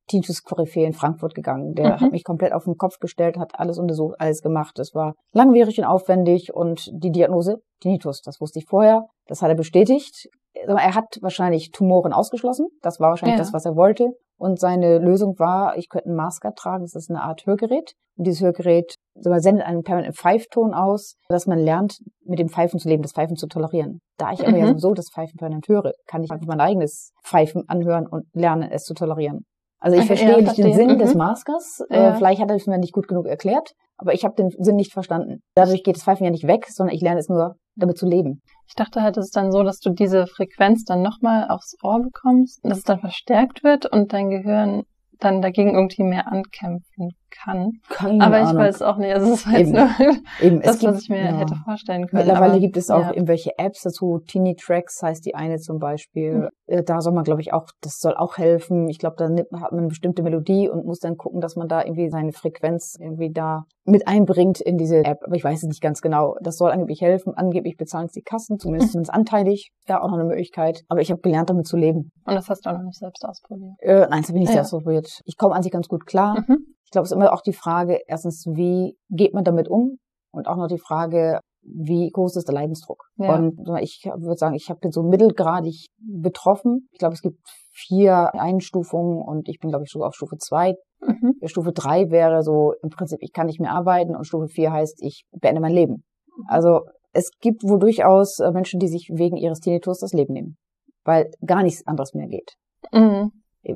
Tinnitus-Koryphäe 0.08 0.86
in 0.86 0.94
Frankfurt 0.94 1.34
gegangen. 1.34 1.74
Der 1.76 1.96
mhm. 1.96 2.00
hat 2.00 2.12
mich 2.12 2.24
komplett 2.24 2.54
auf 2.54 2.66
den 2.66 2.78
Kopf 2.78 3.00
gestellt, 3.00 3.38
hat 3.38 3.60
alles 3.60 3.78
untersucht, 3.78 4.16
alles 4.20 4.42
gemacht. 4.42 4.78
Es 4.80 4.94
war 4.94 5.14
langwierig 5.32 5.78
und 5.80 5.86
aufwendig 5.86 6.54
und 6.54 6.90
die 6.94 7.12
Diagnose 7.12 7.62
Tinnitus, 7.80 8.22
das 8.22 8.40
wusste 8.42 8.60
ich 8.60 8.66
vorher. 8.66 9.08
Das 9.28 9.42
hat 9.42 9.50
er 9.50 9.56
bestätigt. 9.56 10.30
Er 10.54 10.96
hat 10.96 11.20
wahrscheinlich 11.22 11.72
Tumoren 11.72 12.14
ausgeschlossen. 12.14 12.68
Das 12.82 13.00
war 13.00 13.10
wahrscheinlich 13.10 13.38
ja. 13.38 13.44
das, 13.44 13.54
was 13.54 13.66
er 13.66 13.76
wollte. 13.76 14.12
Und 14.44 14.60
seine 14.60 15.00
Lösung 15.00 15.40
war, 15.40 15.78
ich 15.78 15.88
könnte 15.88 16.10
ein 16.10 16.16
Masker 16.16 16.54
tragen. 16.54 16.84
Das 16.84 16.96
ist 16.96 17.10
eine 17.10 17.24
Art 17.24 17.46
Hörgerät. 17.46 17.94
Und 18.18 18.28
dieses 18.28 18.42
Hörgerät 18.42 18.96
sendet 19.16 19.66
einen 19.66 19.84
permanenten 19.84 20.18
Pfeifton 20.18 20.74
aus, 20.74 21.16
dass 21.30 21.48
man 21.48 21.60
lernt, 21.60 22.00
mit 22.26 22.40
dem 22.40 22.50
Pfeifen 22.50 22.78
zu 22.78 22.90
leben, 22.90 23.04
das 23.04 23.14
Pfeifen 23.14 23.38
zu 23.38 23.48
tolerieren. 23.48 24.02
Da 24.18 24.34
ich 24.34 24.42
aber 24.42 24.52
mhm. 24.52 24.58
ja 24.58 24.68
sowieso 24.68 24.94
das 24.96 25.10
Pfeifen 25.14 25.38
permanent 25.38 25.70
höre, 25.70 25.94
kann 26.08 26.26
ich 26.26 26.32
einfach 26.32 26.46
mein 26.46 26.60
eigenes 26.60 27.14
Pfeifen 27.24 27.64
anhören 27.70 28.06
und 28.06 28.26
lernen, 28.34 28.70
es 28.70 28.84
zu 28.84 28.94
tolerieren. 28.94 29.46
Also 29.80 29.98
ich 29.98 30.08
verstehe 30.08 30.32
ja, 30.32 30.42
nicht 30.42 30.58
den 30.58 30.74
Sinn 30.74 30.92
mhm. 30.92 31.00
des 31.00 31.16
Maskers. 31.16 31.82
Äh, 31.90 32.04
ja. 32.04 32.14
vielleicht 32.16 32.42
hat 32.42 32.50
er 32.50 32.58
es 32.58 32.68
mir 32.68 32.78
nicht 32.78 32.92
gut 32.92 33.08
genug 33.08 33.28
erklärt, 33.28 33.72
aber 33.96 34.14
ich 34.14 34.26
habe 34.26 34.36
den 34.36 34.50
Sinn 34.50 34.76
nicht 34.76 34.92
verstanden. 34.92 35.40
Dadurch 35.56 35.84
geht 35.84 35.96
das 35.96 36.04
Pfeifen 36.04 36.26
ja 36.26 36.32
nicht 36.32 36.48
weg, 36.48 36.66
sondern 36.68 36.94
ich 36.94 37.02
lerne 37.02 37.22
es 37.22 37.30
nur, 37.30 37.56
damit 37.78 37.98
zu 37.98 38.06
leben. 38.06 38.42
Ich 38.74 38.76
dachte 38.76 39.04
halt, 39.04 39.18
es 39.18 39.26
ist 39.26 39.36
dann 39.36 39.52
so, 39.52 39.62
dass 39.62 39.82
du 39.82 39.92
diese 39.92 40.26
Frequenz 40.26 40.84
dann 40.84 41.04
nochmal 41.04 41.48
aufs 41.48 41.78
Ohr 41.84 42.02
bekommst, 42.02 42.60
dass 42.66 42.80
es 42.80 42.84
dann 42.84 43.02
verstärkt 43.02 43.64
wird 43.64 43.86
und 43.86 44.14
dein 44.14 44.32
Gehirn 44.32 44.82
dann 45.20 45.44
dagegen 45.44 45.76
irgendwie 45.76 46.02
mehr 46.02 46.28
ankämpfen 46.28 47.12
kann. 47.34 47.80
Keine 47.90 48.24
aber 48.24 48.42
ich 48.42 48.48
Ahnung. 48.48 48.64
weiß 48.64 48.82
auch 48.82 48.98
nicht. 48.98 49.14
Also 49.14 49.34
es 49.34 49.46
war 49.46 49.58
jetzt 49.58 49.70
eben, 49.70 49.78
nur 49.78 49.90
eben. 50.42 50.62
das, 50.62 50.80
gibt, 50.80 50.94
was 50.94 51.02
ich 51.04 51.10
mir 51.10 51.24
ja. 51.24 51.38
hätte 51.38 51.56
vorstellen 51.64 52.08
können. 52.08 52.26
Mittlerweile 52.26 52.54
aber, 52.54 52.60
gibt 52.60 52.78
es 52.78 52.90
auch 52.90 53.02
ja. 53.02 53.14
irgendwelche 53.14 53.58
Apps 53.58 53.82
dazu. 53.82 54.20
Teeny 54.20 54.56
Tracks 54.56 55.02
heißt 55.02 55.26
die 55.26 55.36
eine 55.36 55.58
zum 55.58 55.80
Beispiel. 55.80 56.50
Mhm. 56.68 56.86
Da 56.86 57.02
soll 57.02 57.14
man, 57.14 57.24
glaube 57.24 57.42
ich, 57.42 57.54
auch, 57.54 57.68
das 57.82 58.00
soll 58.00 58.16
auch 58.16 58.38
helfen. 58.38 58.88
Ich 58.90 59.00
glaube, 59.00 59.16
da 59.18 59.26
hat 59.60 59.72
man 59.72 59.80
eine 59.80 59.88
bestimmte 59.88 60.24
Melodie 60.24 60.70
und 60.70 60.86
muss 60.86 61.00
dann 61.00 61.18
gucken, 61.18 61.42
dass 61.42 61.56
man 61.56 61.68
da 61.68 61.84
irgendwie 61.84 62.10
seine 62.10 62.32
Frequenz 62.32 62.96
irgendwie 63.00 63.32
da 63.32 63.66
mit 63.86 64.08
einbringt 64.08 64.62
in 64.62 64.78
diese 64.78 65.04
App. 65.04 65.20
Aber 65.26 65.36
ich 65.36 65.44
weiß 65.44 65.64
es 65.64 65.68
nicht 65.68 65.82
ganz 65.82 66.02
genau. 66.02 66.36
Das 66.42 66.58
soll 66.58 66.72
angeblich 66.72 67.02
helfen. 67.02 67.34
Angeblich 67.36 67.76
bezahlen 67.76 68.06
es 68.06 68.14
die 68.14 68.22
Kassen, 68.22 68.60
zumindest 68.60 68.96
mhm. 68.96 69.04
anteilig. 69.10 69.72
Ja, 69.88 70.02
auch 70.02 70.08
noch 70.08 70.18
eine 70.18 70.26
Möglichkeit. 70.26 70.84
Aber 70.88 71.02
ich 71.02 71.12
habe 71.12 71.22
gelernt, 71.22 71.50
damit 71.50 71.68
zu 71.68 71.78
leben. 71.78 72.12
Und 72.26 72.36
das 72.36 72.50
hast 72.50 72.66
du 72.66 72.70
auch 72.70 72.78
noch 72.78 72.84
nicht 72.84 72.98
selbst 72.98 73.26
ausprobiert? 73.26 73.74
Äh, 73.80 74.08
nein, 74.10 74.22
das 74.22 74.30
habe 74.30 74.38
ich 74.38 74.44
nicht 74.44 74.50
ja. 74.50 74.56
selbst 74.56 74.74
ausprobiert. 74.74 75.22
Ich 75.26 75.38
komme 75.38 75.56
an 75.56 75.64
sich 75.64 75.72
ganz 75.72 75.88
gut 75.88 76.06
klar. 76.06 76.44
Mhm 76.48 76.73
glaube, 76.94 77.06
es 77.06 77.12
ist 77.12 77.16
immer 77.16 77.34
auch 77.34 77.42
die 77.42 77.54
Frage, 77.54 78.00
erstens, 78.08 78.46
wie 78.48 78.98
geht 79.10 79.34
man 79.34 79.44
damit 79.44 79.68
um? 79.68 79.98
Und 80.32 80.48
auch 80.48 80.56
noch 80.56 80.68
die 80.68 80.80
Frage, 80.80 81.40
wie 81.62 82.10
groß 82.10 82.36
ist 82.36 82.48
der 82.48 82.56
Leidensdruck? 82.56 83.06
Ja. 83.18 83.36
Und 83.36 83.60
ich 83.82 84.04
würde 84.06 84.38
sagen, 84.38 84.56
ich 84.56 84.68
bin 84.82 84.92
so 84.92 85.04
mittelgradig 85.04 85.88
betroffen. 86.00 86.88
Ich 86.92 87.00
glaube, 87.00 87.14
es 87.14 87.22
gibt 87.22 87.40
vier 87.72 88.34
Einstufungen 88.34 89.22
und 89.22 89.48
ich 89.50 89.60
bin, 89.60 89.70
glaube 89.70 89.86
ich, 89.86 89.96
auf 89.96 90.14
Stufe 90.14 90.38
zwei. 90.38 90.76
Mhm. 91.02 91.36
Stufe 91.46 91.72
drei 91.72 92.10
wäre 92.12 92.44
so 92.44 92.74
im 92.82 92.90
Prinzip, 92.90 93.20
ich 93.22 93.34
kann 93.34 93.48
nicht 93.48 93.60
mehr 93.60 93.72
arbeiten 93.72 94.16
und 94.16 94.26
Stufe 94.26 94.48
vier 94.48 94.72
heißt, 94.72 95.02
ich 95.02 95.26
beende 95.32 95.62
mein 95.62 95.74
Leben. 95.74 96.04
Also 96.48 96.82
es 97.12 97.30
gibt 97.40 97.64
wohl 97.64 97.80
durchaus 97.80 98.40
äh, 98.40 98.52
Menschen, 98.52 98.80
die 98.80 98.88
sich 98.88 99.10
wegen 99.14 99.38
ihres 99.38 99.60
Tinnitus 99.60 100.00
das 100.00 100.14
Leben 100.14 100.34
nehmen, 100.34 100.58
weil 101.04 101.30
gar 101.46 101.64
nichts 101.64 101.86
anderes 101.86 102.14
mehr 102.14 102.28
geht. 102.28 102.56
Mhm. 102.92 103.32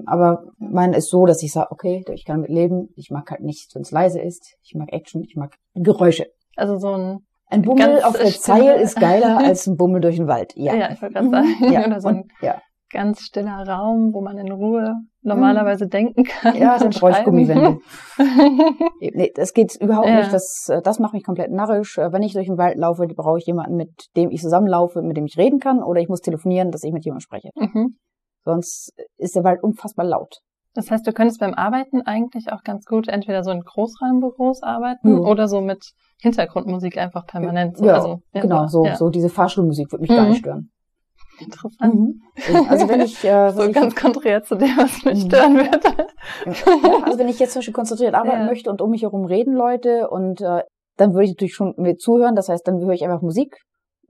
Aber 0.06 0.44
mein 0.58 0.94
ist 0.94 1.10
so, 1.10 1.26
dass 1.26 1.42
ich 1.44 1.52
sage, 1.52 1.72
okay, 1.72 2.04
ich 2.14 2.26
kann 2.26 2.38
damit 2.38 2.50
leben. 2.50 2.90
Ich 2.96 3.10
mag 3.10 3.30
halt 3.32 3.42
nicht, 3.42 3.74
wenn 3.74 3.84
es 3.84 3.92
leise 3.92 4.20
ist. 4.20 4.56
Ich 4.64 4.76
mag 4.76 4.92
Action, 4.92 5.24
ich 5.24 5.36
mag 5.36 5.56
Geräusche. 5.74 6.28
Also 6.56 6.78
so 6.78 6.94
ein 6.94 7.20
ein 7.50 7.62
Bummel 7.62 8.02
auf 8.04 8.18
der 8.18 8.28
Zeil 8.28 8.80
ist 8.82 9.00
geiler 9.00 9.38
als 9.46 9.68
ein 9.68 9.78
Bummel 9.78 10.02
durch 10.02 10.18
den 10.18 10.28
Wald. 10.28 10.54
Ja, 10.56 10.76
ja 10.76 10.92
ich 10.92 11.02
wollte 11.02 11.16
gerade 11.16 11.30
sagen. 11.30 11.56
Mhm. 11.60 11.72
Ja. 11.72 11.86
Oder 11.88 12.02
so 12.02 12.08
ein 12.10 12.16
Und, 12.24 12.32
ja. 12.42 12.62
ganz 12.92 13.22
stiller 13.22 13.66
Raum, 13.66 14.12
wo 14.14 14.22
man 14.22 14.38
in 14.38 14.52
Ruhe 14.52 14.96
normalerweise 15.22 15.86
hm. 15.86 15.90
denken 15.90 16.24
kann. 16.24 16.58
Ja, 16.58 16.78
dann 16.78 16.90
brauche 16.90 17.12
ich 17.12 17.24
Gummiwände. 17.24 17.80
nee, 19.00 19.32
das 19.36 19.54
geht 19.54 19.76
überhaupt 19.80 20.08
ja. 20.08 20.18
nicht. 20.18 20.34
Das, 20.34 20.68
das 20.84 21.00
macht 21.00 21.14
mich 21.14 21.24
komplett 21.24 21.52
narrisch. 21.52 21.98
Wenn 21.98 22.22
ich 22.22 22.34
durch 22.34 22.48
den 22.48 22.58
Wald 22.58 22.78
laufe, 22.78 23.08
brauche 23.08 23.38
ich 23.38 23.46
jemanden, 23.46 23.76
mit 23.76 24.08
dem 24.18 24.30
ich 24.30 24.42
zusammenlaufe, 24.42 25.02
mit 25.02 25.16
dem 25.16 25.26
ich 25.26 25.38
reden 25.38 25.60
kann, 25.60 25.82
oder 25.82 26.02
ich 26.02 26.10
muss 26.10 26.22
telefonieren, 26.22 26.72
dass 26.72 26.84
ich 26.84 26.92
mit 26.92 27.06
jemandem 27.06 27.22
spreche. 27.22 27.50
Mhm. 27.56 27.98
Sonst 28.48 28.94
ist 29.18 29.36
der 29.36 29.44
Wald 29.44 29.62
unfassbar 29.62 30.06
laut. 30.06 30.40
Das 30.74 30.92
heißt, 30.92 31.06
du 31.08 31.12
könntest 31.12 31.40
beim 31.40 31.54
Arbeiten 31.54 32.02
eigentlich 32.02 32.52
auch 32.52 32.64
ganz 32.64 32.86
gut 32.86 33.08
entweder 33.08 33.44
so 33.44 33.52
in 33.52 33.62
Großraumbüros 33.62 34.62
arbeiten 34.62 35.10
ja. 35.10 35.18
oder 35.20 35.48
so 35.48 35.60
mit 35.60 35.92
Hintergrundmusik 36.22 36.98
einfach 36.98 37.26
permanent. 37.26 37.80
Ja, 37.80 37.96
also, 37.96 38.22
ja 38.34 38.42
genau, 38.42 38.68
so, 38.68 38.86
ja. 38.86 38.96
so 38.96 39.10
diese 39.10 39.30
Fahrstuhlmusik 39.30 39.92
würde 39.92 40.04
mich 40.04 40.12
mhm. 40.12 40.16
gar 40.16 40.30
nicht 40.30 40.40
stören. 40.40 40.72
Interessant. 41.40 41.94
Mhm. 41.94 42.22
Also 42.70 42.88
wenn 42.90 43.02
ich 43.02 43.24
äh, 43.24 43.52
so 43.54 43.60
wenn 43.60 43.74
ganz 43.74 43.96
konträr 43.96 44.44
zu 44.44 44.56
dem, 44.56 44.70
was 44.78 45.04
mich 45.04 45.24
Mhm. 45.24 45.28
stören 45.28 45.56
wird. 45.58 45.84
ja, 45.84 47.04
also 47.04 47.18
wenn 47.20 47.28
ich 47.28 47.40
jetzt 47.40 47.54
zum 47.54 47.60
Beispiel 47.60 47.74
konzentriert 47.74 48.14
arbeiten 48.16 48.46
möchte 48.46 48.70
und 48.70 48.82
um 48.82 48.92
mich 48.92 49.04
herum 49.04 49.26
reden 49.26 49.54
Leute 49.54 50.10
und 50.10 50.42
äh, 50.42 50.62
dann 50.98 51.14
würde 51.14 51.26
ich 51.26 51.32
natürlich 51.32 51.56
schon 51.56 51.74
mir 51.78 51.98
zuhören. 51.98 52.36
Das 52.36 52.50
heißt, 52.50 52.68
dann 52.68 52.80
höre 52.80 52.94
ich 52.94 53.04
einfach 53.04 53.22
Musik 53.22 53.56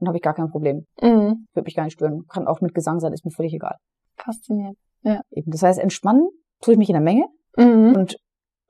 und 0.00 0.06
habe 0.06 0.18
ich 0.18 0.22
gar 0.22 0.34
kein 0.34 0.48
Problem. 0.48 0.86
Mhm. 1.00 1.46
Würde 1.54 1.64
mich 1.64 1.74
gar 1.74 1.84
nicht 1.84 1.94
stören. 1.94 2.26
Kann 2.28 2.46
auch 2.46 2.60
mit 2.60 2.74
Gesang 2.74 3.00
sein, 3.00 3.12
ist 3.12 3.24
mir 3.24 3.30
völlig 3.30 3.54
egal. 3.54 3.76
Faszinierend. 4.18 4.76
Eben. 5.30 5.50
Das 5.50 5.62
heißt, 5.62 5.78
entspannen 5.78 6.28
tue 6.60 6.74
ich 6.74 6.78
mich 6.78 6.88
in 6.90 6.94
der 6.94 7.02
Menge 7.02 7.26
Mhm. 7.56 7.94
und 7.96 8.16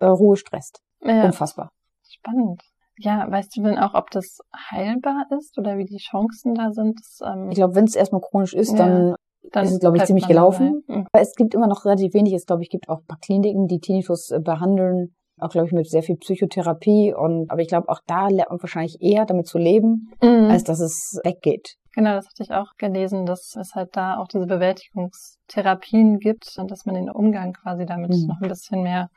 äh, 0.01 0.07
Ruhe 0.07 0.37
stresst. 0.37 0.81
Ja, 1.03 1.25
Unfassbar. 1.25 1.73
spannend. 2.09 2.63
Ja, 3.01 3.31
weißt 3.31 3.57
du 3.57 3.63
denn 3.63 3.79
auch, 3.79 3.95
ob 3.95 4.11
das 4.11 4.39
heilbar 4.71 5.27
ist 5.39 5.57
oder 5.59 5.79
wie 5.79 5.85
die 5.85 5.99
Chancen 5.99 6.55
da 6.55 6.71
sind? 6.73 6.99
Das, 7.01 7.21
ähm, 7.25 7.49
Ich 7.51 7.57
glaube, 7.57 7.75
wenn 7.77 7.85
es 7.85 7.95
erstmal 7.95 8.21
chronisch 8.21 8.55
ist, 8.55 8.73
Ja. 8.73 8.79
dann 8.79 9.15
dann 9.53 9.65
ist 9.65 9.73
es, 9.73 9.79
glaube 9.81 9.97
ich, 9.97 10.05
ziemlich 10.05 10.27
gelaufen. 10.27 10.83
Mhm. 10.89 11.07
Aber 11.13 11.23
es 11.23 11.35
gibt 11.35 11.55
immer 11.55 11.69
noch 11.69 11.85
relativ 11.85 12.13
wenig. 12.13 12.35
Es, 12.35 12.45
glaube 12.45 12.63
ich, 12.65 12.69
gibt 12.71 12.89
auch 12.89 12.99
ein 12.99 13.07
paar 13.07 13.19
Kliniken, 13.21 13.67
die 13.67 13.79
Tinnitus 13.79 14.31
äh, 14.31 14.41
behandeln. 14.41 15.15
Auch, 15.41 15.49
glaube 15.51 15.69
ich, 15.69 15.73
mit 15.73 15.89
sehr 15.89 16.03
viel 16.03 16.17
Psychotherapie. 16.17 17.15
Und, 17.15 17.51
aber 17.51 17.63
ich 17.63 17.69
glaube, 17.69 17.89
auch 17.89 18.01
da 18.07 18.29
lernt 18.29 18.51
man 18.51 18.61
wahrscheinlich 18.61 19.01
eher 19.01 19.25
damit 19.27 19.47
zu 19.47 19.57
leben, 19.59 20.11
Mhm. 20.23 20.51
als 20.51 20.65
dass 20.65 20.81
es 20.81 21.19
weggeht. 21.25 21.77
Genau, 21.99 22.13
das 22.15 22.27
hatte 22.27 22.45
ich 22.45 22.53
auch 22.53 22.77
gelesen, 22.79 23.27
dass 23.27 23.57
es 23.57 23.75
halt 23.75 23.97
da 23.97 24.19
auch 24.19 24.29
diese 24.29 24.47
Bewältigungstherapien 24.47 26.21
gibt 26.21 26.55
und 26.57 26.71
dass 26.71 26.87
man 26.87 26.95
den 26.95 27.11
Umgang 27.11 27.55
quasi 27.55 27.87
damit 27.87 28.11
Mhm. 28.11 28.27
noch 28.29 28.41
ein 28.41 28.49
bisschen 28.49 28.85
mehr 28.85 29.09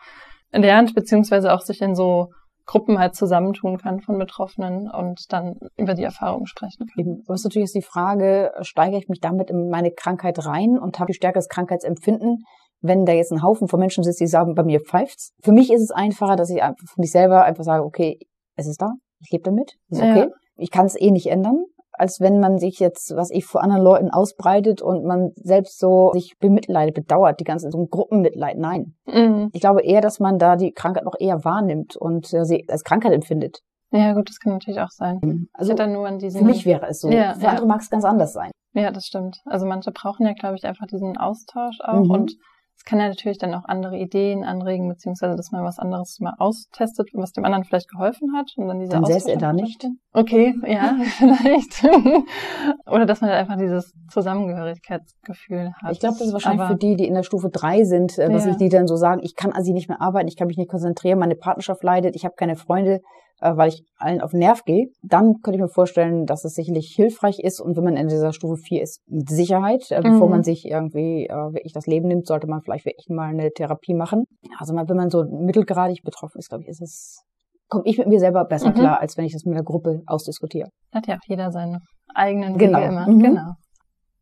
lernt, 0.51 0.95
beziehungsweise 0.95 1.53
auch 1.53 1.61
sich 1.61 1.79
in 1.81 1.93
so 1.93 2.29
Gruppen 2.65 2.97
halt 2.97 3.15
zusammentun 3.15 3.77
kann 3.77 3.99
von 4.01 4.17
Betroffenen 4.17 4.89
und 4.89 5.31
dann 5.31 5.59
über 5.77 5.93
die 5.93 6.01
Erfahrungen 6.03 6.47
sprechen 6.47 6.87
kann. 6.87 6.97
Eben. 7.05 7.21
Aber 7.25 7.35
es 7.35 7.41
ist 7.41 7.45
natürlich 7.45 7.67
jetzt 7.67 7.75
die 7.75 7.83
Frage, 7.83 8.51
steigere 8.61 8.97
ich 8.97 9.07
mich 9.09 9.19
damit 9.19 9.51
in 9.51 9.69
meine 9.69 9.91
Krankheit 9.91 10.43
rein 10.43 10.79
und 10.79 10.99
habe 10.99 11.11
ich 11.11 11.17
stärkeres 11.17 11.49
Krankheitsempfinden, 11.49 12.45
wenn 12.81 13.05
da 13.05 13.13
jetzt 13.13 13.31
ein 13.31 13.43
Haufen 13.43 13.67
von 13.67 13.79
Menschen 13.79 14.03
sitzt, 14.03 14.21
die 14.21 14.25
sagen, 14.25 14.55
bei 14.55 14.63
mir 14.63 14.79
pfeift's. 14.79 15.33
Für 15.43 15.51
mich 15.51 15.71
ist 15.71 15.83
es 15.83 15.91
einfacher, 15.91 16.35
dass 16.35 16.49
ich 16.49 16.63
einfach 16.63 16.87
für 16.91 16.99
mich 16.99 17.11
selber 17.11 17.43
einfach 17.43 17.63
sage, 17.63 17.83
okay, 17.83 18.17
es 18.55 18.65
ist 18.65 18.81
da, 18.81 18.89
ich 19.19 19.29
lebe 19.29 19.43
damit, 19.43 19.75
ist 19.89 20.01
Ja. 20.01 20.09
okay. 20.09 20.29
Ich 20.57 20.69
kann 20.69 20.85
es 20.85 20.99
eh 20.99 21.09
nicht 21.11 21.27
ändern, 21.27 21.63
als 22.01 22.19
wenn 22.19 22.39
man 22.39 22.57
sich 22.57 22.79
jetzt, 22.79 23.15
was 23.15 23.29
ich 23.29 23.45
vor 23.45 23.61
anderen 23.63 23.83
Leuten 23.83 24.09
ausbreitet 24.09 24.81
und 24.81 25.05
man 25.05 25.31
selbst 25.35 25.79
so 25.79 26.09
sich 26.13 26.35
bemitleidet, 26.39 26.95
bedauert, 26.95 27.39
die 27.39 27.43
ganze 27.43 27.69
so 27.69 27.77
ein 27.77 27.89
Gruppenmitleid. 27.89 28.57
Nein. 28.57 28.95
Mhm. 29.05 29.49
Ich 29.53 29.61
glaube 29.61 29.83
eher, 29.83 30.01
dass 30.01 30.19
man 30.19 30.39
da 30.39 30.55
die 30.55 30.71
Krankheit 30.71 31.05
noch 31.05 31.15
eher 31.19 31.45
wahrnimmt 31.45 31.95
und 31.95 32.33
äh, 32.33 32.43
sie 32.43 32.65
als 32.67 32.83
Krankheit 32.83 33.13
empfindet. 33.13 33.59
Ja, 33.91 34.13
gut, 34.13 34.29
das 34.29 34.39
kann 34.39 34.53
natürlich 34.53 34.79
auch 34.79 34.89
sein. 34.89 35.47
Also 35.53 35.73
ich 35.73 35.79
hatte 35.79 35.91
nur 35.91 36.07
an 36.07 36.17
diesen. 36.17 36.39
für 36.39 36.45
mich 36.45 36.65
wäre 36.65 36.87
es 36.87 37.01
so. 37.01 37.09
Ja, 37.09 37.35
für 37.35 37.43
ja. 37.43 37.49
andere 37.49 37.67
mag 37.67 37.81
es 37.81 37.89
ganz 37.89 38.03
anders 38.03 38.33
sein. 38.33 38.49
Ja, 38.73 38.89
das 38.91 39.05
stimmt. 39.05 39.37
Also 39.45 39.65
manche 39.67 39.91
brauchen 39.91 40.25
ja, 40.25 40.33
glaube 40.33 40.55
ich, 40.55 40.65
einfach 40.65 40.87
diesen 40.87 41.17
Austausch 41.17 41.77
auch 41.81 42.03
Mhm. 42.03 42.09
und 42.09 42.33
es 42.81 42.85
kann 42.85 42.97
ja 42.99 43.09
natürlich 43.09 43.37
dann 43.37 43.53
auch 43.53 43.65
andere 43.65 43.95
Ideen 43.95 44.43
anregen, 44.43 44.89
beziehungsweise 44.89 45.35
dass 45.35 45.51
man 45.51 45.63
was 45.63 45.77
anderes 45.77 46.19
mal 46.19 46.33
austestet, 46.39 47.09
was 47.13 47.31
dem 47.31 47.45
anderen 47.45 47.63
vielleicht 47.63 47.87
geholfen 47.87 48.33
hat 48.35 48.51
und 48.57 48.67
dann 48.67 48.79
diese 48.79 48.93
Dann 48.93 49.03
Austausch 49.05 49.31
er 49.31 49.37
da 49.37 49.53
nicht. 49.53 49.85
Okay, 50.13 50.55
ja, 50.65 50.95
vielleicht. 51.17 51.83
Oder 52.87 53.05
dass 53.05 53.21
man 53.21 53.29
halt 53.29 53.39
einfach 53.39 53.57
dieses 53.57 53.93
Zusammengehörigkeitsgefühl 54.09 55.73
hat. 55.81 55.91
Ich 55.91 55.99
glaube, 55.99 56.15
das 56.17 56.27
ist 56.27 56.33
wahrscheinlich 56.33 56.61
Aber- 56.61 56.71
für 56.73 56.77
die, 56.79 56.95
die 56.95 57.05
in 57.07 57.13
der 57.13 57.23
Stufe 57.23 57.49
drei 57.49 57.83
sind, 57.83 58.17
äh, 58.17 58.33
was 58.33 58.45
Ja. 58.45 58.51
ich 58.51 58.57
die 58.57 58.69
dann 58.69 58.87
so 58.87 58.95
sagen, 58.95 59.21
ich 59.23 59.35
kann 59.35 59.51
also 59.51 59.71
nicht 59.73 59.87
mehr 59.89 60.01
arbeiten, 60.01 60.27
ich 60.27 60.35
kann 60.37 60.47
mich 60.47 60.57
nicht 60.57 60.69
konzentrieren, 60.71 61.19
meine 61.19 61.35
Partnerschaft 61.35 61.83
leidet, 61.83 62.15
ich 62.15 62.25
habe 62.25 62.33
keine 62.35 62.55
Freunde, 62.55 63.01
weil 63.41 63.69
ich 63.69 63.83
allen 63.97 64.21
auf 64.21 64.31
den 64.31 64.39
Nerv 64.39 64.63
gehe. 64.63 64.87
Dann 65.01 65.41
könnte 65.41 65.55
ich 65.57 65.61
mir 65.61 65.67
vorstellen, 65.69 66.25
dass 66.25 66.45
es 66.45 66.53
sicherlich 66.53 66.93
hilfreich 66.95 67.39
ist 67.39 67.59
und 67.59 67.75
wenn 67.75 67.83
man 67.83 67.97
in 67.97 68.07
dieser 68.07 68.33
Stufe 68.33 68.57
vier 68.57 68.81
ist, 68.81 69.01
mit 69.07 69.29
Sicherheit, 69.29 69.89
äh, 69.91 70.01
bevor 70.01 70.27
Mhm. 70.27 70.31
man 70.31 70.43
sich 70.43 70.65
irgendwie 70.65 71.25
äh, 71.27 71.33
wirklich 71.53 71.73
das 71.73 71.87
Leben 71.87 72.07
nimmt, 72.07 72.27
sollte 72.27 72.47
man 72.47 72.61
vielleicht 72.61 72.85
wirklich 72.85 73.09
mal 73.09 73.29
eine 73.29 73.51
Therapie 73.51 73.93
machen. 73.93 74.25
Also 74.59 74.73
mal, 74.73 74.87
wenn 74.87 74.97
man 74.97 75.09
so 75.09 75.23
mittelgradig 75.23 76.01
betroffen 76.03 76.37
ist, 76.39 76.49
glaube 76.49 76.63
ich, 76.63 76.69
ist 76.69 76.81
es 76.81 77.23
komme 77.67 77.83
ich 77.85 77.97
mit 77.97 78.07
mir 78.07 78.19
selber 78.19 78.43
besser 78.45 78.69
Mhm. 78.71 78.73
klar, 78.75 78.99
als 78.99 79.15
wenn 79.17 79.23
ich 79.25 79.31
das 79.33 79.45
mit 79.45 79.55
einer 79.55 79.63
Gruppe 79.63 80.01
ausdiskutiere. 80.05 80.67
Hat 80.93 81.07
ja 81.07 81.15
auch 81.15 81.25
jeder 81.27 81.51
seine 81.51 81.79
eigenen 82.13 82.57
Genau. 82.57 82.79
Wege 82.79 82.89
immer. 82.89 83.07
Mhm. 83.09 83.19
Genau. 83.23 83.51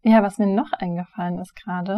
Ja, 0.03 0.21
was 0.23 0.38
mir 0.38 0.45
noch 0.47 0.71
eingefallen 0.73 1.39
ist 1.39 1.55
gerade, 1.65 1.97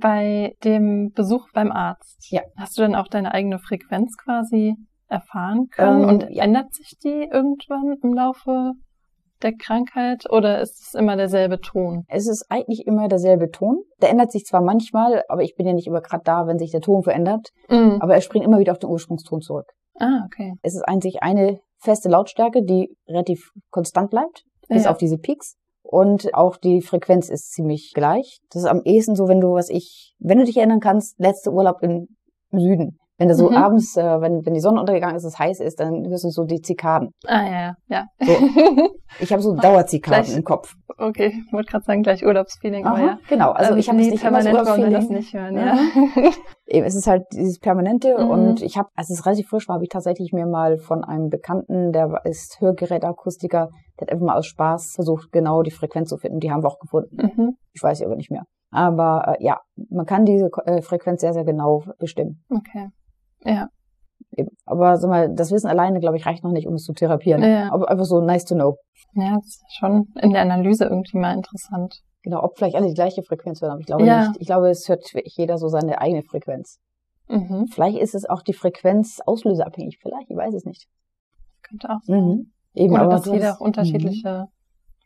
bei 0.00 0.54
dem 0.64 1.12
Besuch 1.14 1.46
beim 1.52 1.70
Arzt, 1.70 2.26
Ja. 2.30 2.40
hast 2.56 2.76
du 2.78 2.82
denn 2.82 2.94
auch 2.96 3.08
deine 3.08 3.32
eigene 3.34 3.58
Frequenz 3.58 4.16
quasi 4.16 4.74
erfahren 5.08 5.68
können? 5.70 6.02
Ähm, 6.02 6.08
und 6.08 6.22
ändert 6.36 6.74
sich 6.74 6.94
die 7.02 7.28
irgendwann 7.30 7.96
im 8.02 8.14
Laufe 8.14 8.72
der 9.42 9.52
Krankheit 9.54 10.24
oder 10.30 10.60
ist 10.60 10.80
es 10.80 10.94
immer 10.94 11.16
derselbe 11.16 11.60
Ton? 11.60 12.04
Es 12.08 12.26
ist 12.26 12.46
eigentlich 12.48 12.86
immer 12.86 13.08
derselbe 13.08 13.50
Ton. 13.50 13.82
Der 14.00 14.10
ändert 14.10 14.32
sich 14.32 14.44
zwar 14.44 14.62
manchmal, 14.62 15.22
aber 15.28 15.42
ich 15.42 15.54
bin 15.56 15.66
ja 15.66 15.74
nicht 15.74 15.86
immer 15.86 16.00
gerade 16.00 16.22
da, 16.24 16.46
wenn 16.46 16.58
sich 16.58 16.70
der 16.70 16.80
Ton 16.80 17.02
verändert. 17.02 17.50
Mhm. 17.68 17.98
Aber 18.00 18.14
er 18.14 18.20
springt 18.22 18.44
immer 18.46 18.58
wieder 18.58 18.72
auf 18.72 18.78
den 18.78 18.90
Ursprungston 18.90 19.40
zurück. 19.40 19.66
Ah, 19.98 20.22
okay. 20.24 20.54
Es 20.62 20.74
ist 20.74 20.82
einzig 20.88 21.22
eine 21.22 21.60
feste 21.78 22.08
Lautstärke, 22.08 22.62
die 22.64 22.94
relativ 23.08 23.50
konstant 23.70 24.10
bleibt, 24.10 24.44
bis 24.68 24.84
Ja. 24.84 24.90
auf 24.90 24.96
diese 24.96 25.18
Peaks. 25.18 25.56
Und 25.82 26.34
auch 26.34 26.56
die 26.56 26.80
Frequenz 26.82 27.28
ist 27.28 27.52
ziemlich 27.52 27.92
gleich. 27.94 28.40
Das 28.50 28.62
ist 28.62 28.68
am 28.68 28.82
ehesten 28.84 29.14
so, 29.14 29.28
wenn 29.28 29.40
du, 29.40 29.52
was 29.52 29.68
ich, 29.70 30.14
wenn 30.18 30.38
du 30.38 30.44
dich 30.44 30.56
erinnern 30.56 30.80
kannst, 30.80 31.18
letzter 31.20 31.52
Urlaub 31.52 31.82
im 31.82 32.08
Süden. 32.50 32.98
Wenn 33.18 33.28
da 33.28 33.34
so 33.34 33.48
Mhm. 33.48 33.56
abends, 33.56 33.96
äh, 33.96 34.20
wenn, 34.20 34.44
wenn 34.44 34.52
die 34.52 34.60
Sonne 34.60 34.78
untergegangen 34.80 35.16
ist, 35.16 35.24
es 35.24 35.38
heiß 35.38 35.60
ist, 35.60 35.80
dann 35.80 36.06
hörst 36.06 36.24
du 36.24 36.28
so 36.28 36.44
die 36.44 36.60
Zikaden. 36.60 37.12
Ah, 37.26 37.44
ja, 37.46 37.74
ja. 37.88 38.04
So. 38.20 38.32
Ich 39.20 39.32
habe 39.32 39.40
so 39.40 39.54
Dauerzikaden 39.54 40.24
Gleich- 40.24 40.36
im 40.36 40.44
Kopf. 40.44 40.74
okay, 40.98 41.32
ich 41.46 41.52
wollte 41.52 41.70
gerade 41.70 41.84
sagen, 41.84 42.02
gleich 42.02 42.26
Urlaubsfeeling, 42.26 42.84
Aha, 42.84 43.00
ja. 43.00 43.18
genau. 43.30 43.52
Also 43.52 43.72
Ähm, 43.72 43.78
ich 43.78 43.88
habe 43.88 43.96
nee, 43.98 44.10
nicht 44.10 44.22
immer 44.22 44.40
permanent 44.42 44.66
wir 44.66 44.90
das 44.90 45.04
Feeling. 45.06 45.16
nicht 45.16 45.32
hören, 45.32 45.56
Ja. 45.56 45.64
ja. 45.64 45.76
Eben, 46.66 46.84
es 46.86 46.94
ist 46.96 47.06
halt 47.06 47.22
dieses 47.32 47.58
Permanente 47.58 48.18
Mhm. 48.18 48.28
und 48.30 48.62
ich 48.62 48.76
habe, 48.76 48.88
als 48.94 49.08
es 49.08 49.24
relativ 49.24 49.48
frisch 49.48 49.68
war, 49.68 49.74
habe 49.76 49.84
ich 49.84 49.90
tatsächlich 49.90 50.32
mir 50.32 50.44
mal 50.46 50.76
von 50.76 51.02
einem 51.04 51.28
Bekannten, 51.30 51.92
der 51.92 52.20
ist 52.24 52.60
Hörgeräteakustiker, 52.60 53.70
der 53.98 54.06
hat 54.06 54.12
einfach 54.12 54.26
mal 54.26 54.36
aus 54.36 54.46
Spaß 54.46 54.92
versucht, 54.96 55.32
genau 55.32 55.62
die 55.62 55.70
Frequenz 55.70 56.08
zu 56.10 56.18
finden. 56.18 56.40
Die 56.40 56.50
haben 56.50 56.62
wir 56.62 56.68
auch 56.68 56.78
gefunden. 56.80 57.16
mhm. 57.16 57.56
Ich 57.72 57.82
weiß 57.82 57.98
sie 57.98 58.04
aber 58.06 58.16
nicht 58.16 58.30
mehr. 58.30 58.42
Aber 58.70 59.36
äh, 59.38 59.44
ja, 59.44 59.60
man 59.90 60.04
kann 60.06 60.24
diese 60.24 60.50
äh, 60.66 60.82
Frequenz 60.82 61.20
sehr, 61.20 61.32
sehr 61.32 61.44
genau 61.44 61.84
bestimmen. 61.98 62.44
Okay. 62.50 62.88
Ja. 63.46 63.68
Eben. 64.36 64.48
Aber 64.66 64.96
sag 64.96 65.08
mal, 65.08 65.34
das 65.34 65.50
Wissen 65.50 65.68
alleine, 65.68 66.00
glaube 66.00 66.16
ich, 66.16 66.26
reicht 66.26 66.44
noch 66.44 66.52
nicht, 66.52 66.66
um 66.66 66.74
es 66.74 66.82
zu 66.84 66.92
therapieren. 66.92 67.42
Ja. 67.42 67.72
Aber 67.72 67.88
einfach 67.90 68.04
so 68.04 68.20
nice 68.20 68.44
to 68.44 68.54
know. 68.54 68.76
Ja, 69.14 69.34
das 69.36 69.46
ist 69.46 69.76
schon 69.78 70.08
in 70.20 70.30
der 70.30 70.42
Analyse 70.42 70.84
irgendwie 70.84 71.18
mal 71.18 71.34
interessant. 71.34 72.00
Genau, 72.22 72.42
ob 72.42 72.56
vielleicht 72.58 72.74
alle 72.76 72.88
die 72.88 72.94
gleiche 72.94 73.22
Frequenz 73.22 73.62
hören, 73.62 73.70
aber 73.72 73.80
ich 73.80 73.86
glaube 73.86 74.04
Ja. 74.04 74.28
nicht. 74.28 74.40
Ich 74.40 74.46
glaube, 74.46 74.68
es 74.68 74.88
hört 74.88 75.04
jeder 75.24 75.58
so 75.58 75.68
seine 75.68 76.00
eigene 76.00 76.22
Frequenz. 76.22 76.78
Mhm. 77.28 77.66
Vielleicht 77.72 77.98
ist 77.98 78.14
es 78.14 78.28
auch 78.28 78.42
die 78.42 78.52
Frequenz 78.52 79.20
auslöseabhängig. 79.24 79.98
Vielleicht, 80.02 80.30
ich 80.30 80.36
weiß 80.36 80.54
es 80.54 80.64
nicht. 80.64 80.86
Könnte 81.62 81.88
auch 81.90 82.00
sein. 82.02 82.20
Mhm. 82.20 82.52
Eben, 82.74 82.94
Oder 82.94 83.02
aber 83.02 83.12
dass 83.14 83.26
jeder 83.26 83.54
auch 83.54 83.60
unterschiedliche 83.60 84.46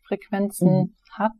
Frequenzen 0.09 0.69
Mhm. 0.69 0.95
hat 1.13 1.33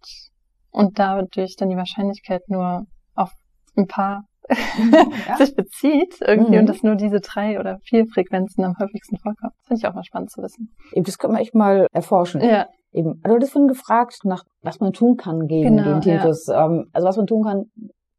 und 0.71 0.99
dadurch 0.99 1.57
dann 1.57 1.71
die 1.71 1.77
Wahrscheinlichkeit 1.77 2.43
nur 2.49 2.87
auf 3.15 3.33
ein 3.77 3.87
paar 3.87 4.25
Ja. 5.29 5.37
sich 5.37 5.55
bezieht 5.55 6.17
irgendwie 6.21 6.55
Mhm. 6.55 6.61
und 6.61 6.69
dass 6.69 6.83
nur 6.83 6.97
diese 6.97 7.21
drei 7.21 7.59
oder 7.61 7.79
vier 7.85 8.07
Frequenzen 8.07 8.65
am 8.65 8.75
häufigsten 8.79 9.17
vorkommen. 9.19 9.53
Das 9.59 9.67
finde 9.69 9.79
ich 9.81 9.87
auch 9.89 9.95
mal 9.95 10.05
spannend 10.05 10.31
zu 10.31 10.43
wissen. 10.43 10.75
Eben, 10.93 11.05
das 11.05 11.19
können 11.19 11.35
wir 11.35 11.41
echt 11.41 11.55
mal 11.55 11.87
erforschen. 11.93 12.41
Ja, 12.41 12.67
Eben. 12.93 13.21
Also 13.23 13.39
du 13.39 13.47
vorhin 13.47 13.69
gefragt, 13.69 14.19
nach 14.25 14.43
was 14.63 14.81
man 14.81 14.93
tun 14.93 15.17
kann 15.17 15.47
gegen 15.47 15.77
Genau, 15.77 15.93
den 15.93 16.01
Tinnitus. 16.01 16.49
Ähm, 16.49 16.87
also 16.93 17.07
was 17.07 17.17
man 17.17 17.27
tun 17.29 17.45
kann, 17.45 17.67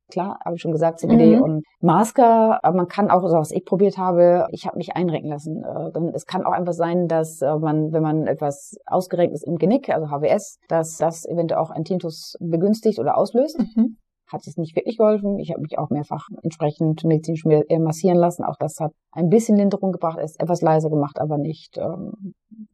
klar, 0.10 0.40
habe 0.46 0.56
ich 0.56 0.62
schon 0.62 0.72
gesagt, 0.72 1.00
CBD 1.00 1.36
Mhm. 1.36 1.42
und 1.42 1.64
Masker. 1.82 2.64
Aber 2.64 2.78
man 2.78 2.88
kann 2.88 3.10
auch, 3.12 3.22
also 3.24 3.36
was 3.38 3.52
ich 3.52 3.66
probiert 3.66 3.98
habe, 3.98 4.46
ich 4.52 4.66
habe 4.66 4.78
mich 4.78 4.96
einrenken 4.96 5.30
lassen. 5.30 5.62
Äh, 5.62 5.92
dann, 5.92 6.12
es 6.16 6.26
kann 6.26 6.46
auch 6.46 6.54
einfach 6.54 6.72
sein, 6.72 7.08
dass 7.08 7.42
äh, 7.42 7.54
man, 7.58 7.92
wenn 7.92 8.02
man 8.02 8.28
etwas 8.28 8.76
ausgerenkt 8.86 9.34
ist 9.34 9.46
im 9.46 9.58
Genick, 9.58 9.90
also 9.90 10.08
HWS, 10.10 10.58
dass 10.70 10.96
das 10.98 11.26
eventuell 11.26 11.60
auch 11.60 11.72
ein 11.72 11.84
Tinnitus 11.84 12.36
begünstigt 12.40 12.98
oder 13.00 13.18
auslöst. 13.18 13.60
mhm. 13.76 13.98
Hat 14.32 14.48
es 14.48 14.58
nicht 14.58 14.76
wirklich 14.76 14.98
geholfen. 14.98 15.40
Ich 15.40 15.52
habe 15.52 15.62
mich 15.62 15.78
auch 15.78 15.90
mehrfach 15.90 16.28
entsprechend 16.42 17.04
medizinisch 17.04 17.46
äh, 17.46 17.80
massieren 17.80 18.18
lassen. 18.18 18.44
Auch 18.44 18.56
das 18.60 18.80
hat 18.80 18.92
ein 19.12 19.30
bisschen 19.30 19.58
Linderung 19.58 19.92
gebracht, 19.92 20.20
ist 20.20 20.40
etwas 20.40 20.62
leiser 20.62 20.90
gemacht, 20.90 21.20
aber 21.20 21.38
nicht 21.38 21.78
ähm, 21.78 22.34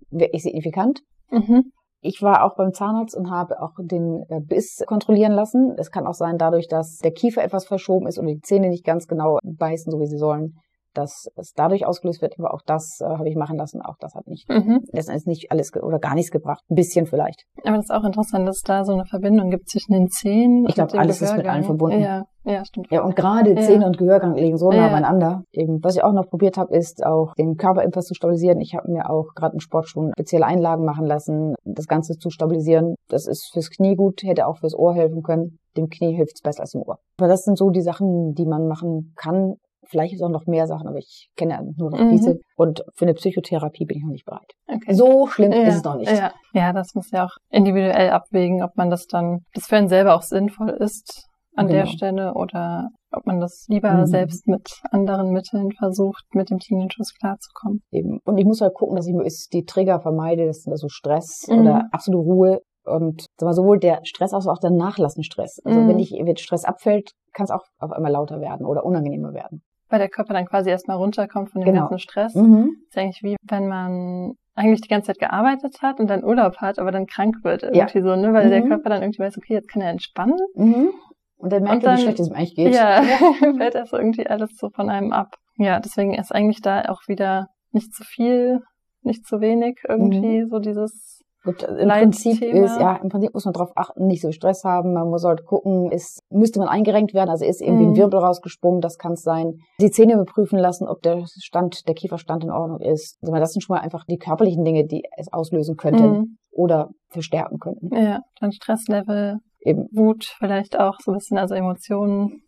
wirklich 0.09 0.43
signifikant. 0.43 1.01
Mhm. 1.31 1.71
Ich 2.01 2.21
war 2.21 2.45
auch 2.45 2.55
beim 2.55 2.73
Zahnarzt 2.73 3.15
und 3.15 3.31
habe 3.31 3.61
auch 3.61 3.73
den 3.79 4.23
äh, 4.29 4.39
Biss 4.39 4.83
kontrollieren 4.85 5.31
lassen. 5.31 5.73
Es 5.77 5.89
kann 5.89 6.05
auch 6.05 6.13
sein, 6.13 6.37
dadurch, 6.37 6.67
dass 6.67 6.97
der 6.97 7.11
Kiefer 7.11 7.43
etwas 7.43 7.65
verschoben 7.65 8.07
ist 8.07 8.19
oder 8.19 8.27
die 8.27 8.41
Zähne 8.41 8.69
nicht 8.69 8.85
ganz 8.85 9.07
genau 9.07 9.39
beißen, 9.43 9.91
so 9.91 9.99
wie 9.99 10.05
sie 10.05 10.17
sollen, 10.17 10.57
dass 10.97 11.27
es 11.35 11.53
dadurch 11.55 11.85
ausgelöst 11.85 12.21
wird, 12.21 12.35
aber 12.39 12.53
auch 12.53 12.61
das 12.65 12.99
äh, 13.01 13.05
habe 13.05 13.29
ich 13.29 13.35
machen 13.35 13.57
lassen, 13.57 13.81
auch 13.81 13.95
das 13.99 14.15
hat 14.15 14.27
nicht, 14.27 14.49
Mhm. 14.49 14.81
das 14.91 15.07
ist 15.09 15.27
nicht 15.27 15.51
alles 15.51 15.71
oder 15.75 15.99
gar 15.99 16.15
nichts 16.15 16.31
gebracht, 16.31 16.63
ein 16.69 16.75
bisschen 16.75 17.05
vielleicht. 17.05 17.43
Aber 17.63 17.75
das 17.77 17.85
ist 17.85 17.91
auch 17.91 18.03
interessant, 18.03 18.47
dass 18.47 18.57
es 18.57 18.61
da 18.63 18.83
so 18.83 18.93
eine 18.93 19.05
Verbindung 19.05 19.49
gibt 19.49 19.69
zwischen 19.69 19.93
den 19.93 20.07
Zähnen. 20.09 20.65
Ich 20.67 20.75
glaub, 20.75 20.85
und 20.87 20.93
dem 20.93 20.99
alles 20.99 21.15
ist 21.21 21.21
mit 21.21 21.29
Gehörgang. 21.41 21.53
allem 21.55 21.63
verbunden. 21.65 22.01
Ja, 22.01 22.23
ja, 22.45 22.63
stimmt. 22.65 22.87
Ja, 22.91 23.03
und 23.03 23.15
gerade 23.15 23.51
Ja. 23.53 23.61
Zähne 23.61 23.85
und 23.85 23.97
Gehörgang 23.97 24.35
liegen 24.35 24.57
so 24.57 24.69
nah 24.69 24.87
Ja. 24.87 24.89
beieinander. 24.89 25.43
Eben, 25.51 25.79
was 25.83 25.95
ich 25.95 26.03
auch 26.03 26.13
noch 26.13 26.27
probiert 26.29 26.57
habe, 26.57 26.75
ist 26.75 27.05
auch 27.05 27.33
den 27.37 27.55
Körper 27.55 27.83
etwas 27.83 28.05
zu 28.05 28.13
stabilisieren. 28.13 28.59
Ich 28.61 28.73
habe 28.75 28.91
mir 28.91 29.09
auch 29.09 29.33
gerade 29.35 29.53
in 29.53 29.59
Sportschuhen 29.59 30.11
spezielle 30.17 30.45
Einlagen 30.45 30.85
machen 30.85 31.05
lassen, 31.05 31.55
das 31.65 31.87
Ganze 31.87 32.17
zu 32.17 32.29
stabilisieren. 32.29 32.95
Das 33.09 33.27
ist 33.27 33.49
fürs 33.53 33.69
Knie 33.69 33.95
gut, 33.95 34.21
hätte 34.23 34.47
auch 34.47 34.57
fürs 34.57 34.75
Ohr 34.75 34.93
helfen 34.93 35.21
können. 35.23 35.59
Dem 35.75 35.89
Knie 35.89 36.15
hilft 36.15 36.33
es 36.35 36.41
besser 36.41 36.61
als 36.61 36.71
dem 36.71 36.81
Ohr. 36.81 36.97
Aber 37.19 37.27
das 37.27 37.43
sind 37.43 37.57
so 37.57 37.69
die 37.69 37.81
Sachen, 37.81 38.33
die 38.33 38.45
man 38.45 38.67
machen 38.67 39.13
kann. 39.15 39.55
Vielleicht 39.89 40.13
ist 40.13 40.21
auch 40.21 40.29
noch 40.29 40.45
mehr 40.45 40.67
Sachen, 40.67 40.87
aber 40.87 40.97
ich 40.97 41.29
kenne 41.35 41.53
ja 41.53 41.61
nur 41.77 41.91
noch 41.91 41.99
Mhm. 41.99 42.09
diese. 42.11 42.39
Und 42.55 42.83
für 42.95 43.05
eine 43.05 43.13
Psychotherapie 43.13 43.85
bin 43.85 43.97
ich 43.97 44.03
noch 44.03 44.11
nicht 44.11 44.25
bereit. 44.25 44.51
Okay. 44.67 44.93
So 44.93 45.27
schlimm 45.27 45.51
ja, 45.51 45.63
ist 45.63 45.75
es 45.77 45.83
noch 45.83 45.95
nicht. 45.97 46.11
Ja. 46.11 46.31
ja, 46.53 46.73
das 46.73 46.93
muss 46.95 47.11
ja 47.11 47.25
auch 47.25 47.35
individuell 47.49 48.09
abwägen, 48.11 48.63
ob 48.63 48.75
man 48.75 48.89
das 48.89 49.07
dann, 49.07 49.39
das 49.53 49.67
für 49.67 49.77
einen 49.77 49.87
selber 49.89 50.15
auch 50.15 50.21
sinnvoll 50.21 50.69
ist 50.69 51.25
an 51.55 51.67
der 51.67 51.83
Genau. 51.83 51.91
Stelle 51.95 52.33
oder 52.35 52.89
ob 53.11 53.25
man 53.25 53.39
das 53.39 53.65
lieber 53.69 53.91
Mhm. 53.93 54.05
selbst 54.05 54.47
mit 54.47 54.69
anderen 54.91 55.31
Mitteln 55.31 55.71
versucht, 55.71 56.23
mit 56.33 56.49
dem 56.49 56.59
Tinnitus 56.59 57.13
klarzukommen. 57.19 57.81
Eben. 57.91 58.19
Und 58.25 58.37
ich 58.37 58.45
muss 58.45 58.61
halt 58.61 58.73
gucken, 58.75 58.95
dass 58.95 59.07
ich 59.07 59.47
die 59.51 59.63
Trigger 59.65 59.99
vermeide, 60.01 60.45
das 60.45 60.61
sind 60.63 60.73
also 60.73 60.87
Stress 60.89 61.47
Mhm. 61.49 61.59
oder 61.59 61.87
absolute 61.91 62.23
Ruhe 62.23 62.61
und 62.85 63.25
sag 63.37 63.47
mal, 63.47 63.53
sowohl 63.53 63.79
der 63.79 64.01
Stress 64.03 64.33
als 64.33 64.47
auch 64.47 64.59
der 64.59 64.71
Nachlassenstress. 64.71 65.59
Also 65.63 65.79
Mhm. 65.81 65.87
wenn 65.87 65.99
ich, 65.99 66.11
wenn 66.11 66.37
Stress 66.37 66.63
abfällt, 66.65 67.11
kann 67.33 67.45
es 67.45 67.51
auch 67.51 67.63
auf 67.79 67.91
einmal 67.91 68.11
lauter 68.11 68.39
werden 68.41 68.65
oder 68.65 68.85
unangenehmer 68.85 69.33
werden. 69.33 69.61
Weil 69.89 69.99
der 69.99 70.09
Körper 70.09 70.33
dann 70.33 70.45
quasi 70.45 70.69
erstmal 70.69 70.97
runterkommt 70.97 71.49
von 71.51 71.61
dem 71.61 71.65
Genau. 71.73 71.81
ganzen 71.81 71.99
Stress. 71.99 72.35
Mhm. 72.35 72.75
Das 72.85 72.89
ist 72.89 72.97
eigentlich 72.97 73.23
wie 73.23 73.35
wenn 73.43 73.67
man 73.67 74.33
eigentlich 74.55 74.81
die 74.81 74.87
ganze 74.89 75.07
Zeit 75.07 75.19
gearbeitet 75.19 75.77
hat 75.81 75.99
und 75.99 76.07
dann 76.09 76.23
Urlaub 76.23 76.57
hat, 76.57 76.79
aber 76.79 76.91
dann 76.91 77.05
krank 77.05 77.35
wird 77.43 77.63
irgendwie 77.63 78.01
so, 78.01 78.15
ne? 78.15 78.33
Weil 78.33 78.49
der 78.49 78.63
Mhm. 78.63 78.69
Körper 78.69 78.89
dann 78.89 79.03
irgendwie 79.03 79.19
weiß, 79.19 79.37
okay, 79.37 79.53
jetzt 79.53 79.69
kann 79.69 79.81
er 79.83 79.91
entspannen. 79.91 80.37
Mhm. 80.55 80.89
Und 81.37 81.53
dann 81.53 81.61
merkt 81.63 81.83
Und 81.83 81.89
er, 81.91 81.97
wie 81.97 82.01
schlecht 82.01 82.19
es 82.19 82.27
ihm 82.29 82.33
eigentlich 82.33 82.55
geht. 82.55 82.73
Ja, 82.73 83.01
fällt 83.57 83.75
das 83.75 83.93
irgendwie 83.93 84.25
alles 84.27 84.57
so 84.57 84.69
von 84.69 84.89
einem 84.89 85.11
ab. 85.13 85.35
Ja, 85.57 85.79
deswegen 85.79 86.15
ist 86.15 86.33
eigentlich 86.33 86.61
da 86.61 86.81
auch 86.89 87.01
wieder 87.07 87.47
nicht 87.71 87.93
zu 87.93 88.03
viel, 88.03 88.61
nicht 89.03 89.25
zu 89.27 89.39
wenig 89.41 89.79
irgendwie 89.87 90.41
Mhm. 90.43 90.49
so 90.49 90.59
dieses 90.59 91.16
Gut, 91.43 91.63
im. 91.63 91.87
Prinzip 91.87 92.41
ist, 92.41 92.79
ja, 92.79 92.95
im 92.97 93.09
Prinzip 93.09 93.33
muss 93.33 93.45
man 93.45 93.53
darauf 93.53 93.71
achten, 93.75 94.05
nicht 94.07 94.21
so 94.21 94.31
Stress 94.31 94.63
haben. 94.63 94.93
Man 94.93 95.09
muss 95.09 95.23
halt 95.23 95.45
gucken, 95.45 95.91
ist, 95.91 96.19
müsste 96.29 96.59
man 96.59 96.67
eingerenkt 96.67 97.13
werden, 97.13 97.29
also 97.29 97.45
ist 97.45 97.61
irgendwie 97.61 97.85
Mhm. 97.85 97.91
ein 97.91 97.95
Wirbel 97.97 98.19
rausgesprungen, 98.19 98.81
das 98.81 98.97
kann 98.97 99.13
es 99.13 99.21
sein. 99.21 99.53
Die 99.79 99.89
Zähne 99.91 100.13
überprüfen 100.13 100.59
lassen, 100.59 100.87
ob 100.87 101.01
der 101.03 101.23
Stand, 101.41 101.87
der 101.87 101.95
Kieferstand 101.95 102.43
in 102.43 102.51
Ordnung 102.51 102.79
ist. 102.81 103.17
Also 103.21 103.33
das 103.35 103.53
sind 103.53 103.61
schon 103.61 103.75
mal 103.75 103.81
einfach 103.81 104.03
die 104.09 104.17
körperlichen 104.17 104.63
Dinge, 104.65 104.85
die 104.85 105.03
es 105.17 105.31
auslösen 105.31 105.77
könnten 105.77 106.03
Mhm. 106.09 106.37
oder 106.51 106.89
verstärken 107.09 107.59
könnten. 107.59 107.95
Ja, 107.95 108.21
dann 108.41 108.51
Stresslevel, 108.51 109.37
Eben. 109.61 109.87
Wut 109.91 110.25
vielleicht 110.37 110.79
auch 110.79 110.95
so 111.03 111.11
ein 111.11 111.17
bisschen, 111.17 111.37
also 111.37 111.55
Emotionen. 111.55 112.41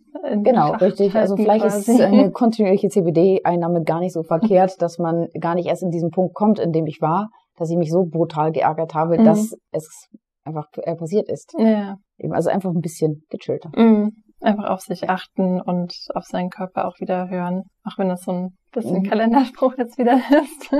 Genau, 0.44 0.72
richtig. 0.74 1.16
Also 1.16 1.36
vielleicht 1.38 1.64
quasi. 1.64 1.92
ist 1.92 2.02
eine 2.02 2.32
kontinuierliche 2.32 2.90
CBD-Einnahme 2.90 3.84
gar 3.84 4.00
nicht 4.00 4.14
so 4.14 4.24
verkehrt, 4.24 4.76
dass 4.82 4.98
man 4.98 5.28
gar 5.40 5.56
nicht 5.56 5.68
erst 5.68 5.84
in 5.84 5.92
diesen 5.92 6.10
Punkt 6.12 6.34
kommt, 6.34 6.60
in 6.60 6.72
dem 6.72 6.86
ich 6.88 7.00
war, 7.02 7.30
dass 7.60 7.70
ich 7.70 7.78
mich 7.78 7.92
so 7.92 8.06
brutal 8.06 8.52
geärgert 8.52 8.94
habe, 8.96 9.20
Mhm. 9.20 9.26
dass 9.26 9.56
es 9.72 10.08
einfach 10.44 10.66
äh, 10.78 10.96
passiert 10.96 11.30
ist. 11.30 11.54
Ja, 11.58 11.96
Eben, 12.18 12.34
also 12.34 12.50
einfach 12.50 12.72
ein 12.72 12.82
bisschen 12.82 13.24
gechillter. 13.30 13.70
mhm. 13.76 14.12
einfach 14.42 14.70
auf 14.70 14.80
sich 14.80 15.10
achten 15.10 15.60
und 15.60 15.94
auf 16.16 16.24
seinen 16.24 16.50
Körper 16.50 16.88
auch 16.88 16.98
wieder 17.02 17.30
hören, 17.30 17.64
auch 17.84 17.98
wenn 17.98 18.08
das 18.08 18.24
so 18.24 18.32
ein 18.32 18.58
bisschen 18.72 19.00
Mhm. 19.00 19.04
Kalenderspruch 19.04 19.74
jetzt 19.78 19.98
wieder 19.98 20.14
ist. 20.44 20.74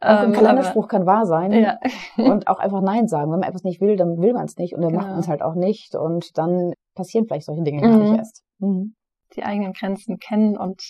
Auch 0.00 0.20
ein 0.20 0.28
Ähm, 0.28 0.32
Kalenderspruch 0.32 0.88
kann 0.88 1.04
wahr 1.04 1.26
sein. 1.26 1.52
aber- 1.52 1.60
Ja, 1.60 1.78
Und 2.32 2.48
auch 2.48 2.58
einfach 2.58 2.80
Nein 2.80 3.06
sagen. 3.06 3.30
Wenn 3.30 3.40
man 3.40 3.48
etwas 3.48 3.62
nicht 3.62 3.82
will, 3.82 3.96
dann 3.96 4.16
will 4.22 4.32
man 4.32 4.46
es 4.46 4.56
nicht 4.56 4.74
und 4.74 4.80
dann 4.80 4.92
macht 4.94 5.04
Genau. 5.04 5.14
man 5.16 5.20
es 5.20 5.28
halt 5.28 5.42
auch 5.42 5.54
nicht 5.54 5.94
und 5.94 6.38
dann 6.38 6.72
passieren 6.94 7.26
vielleicht 7.26 7.44
solche 7.44 7.62
Dinge 7.62 7.82
gar 7.82 7.90
Mhm. 7.90 8.02
nicht 8.04 8.16
erst. 8.18 8.42
Mhm. 8.58 8.94
die 9.36 9.42
eigenen 9.42 9.72
Grenzen 9.74 10.18
kennen 10.18 10.56
und 10.56 10.80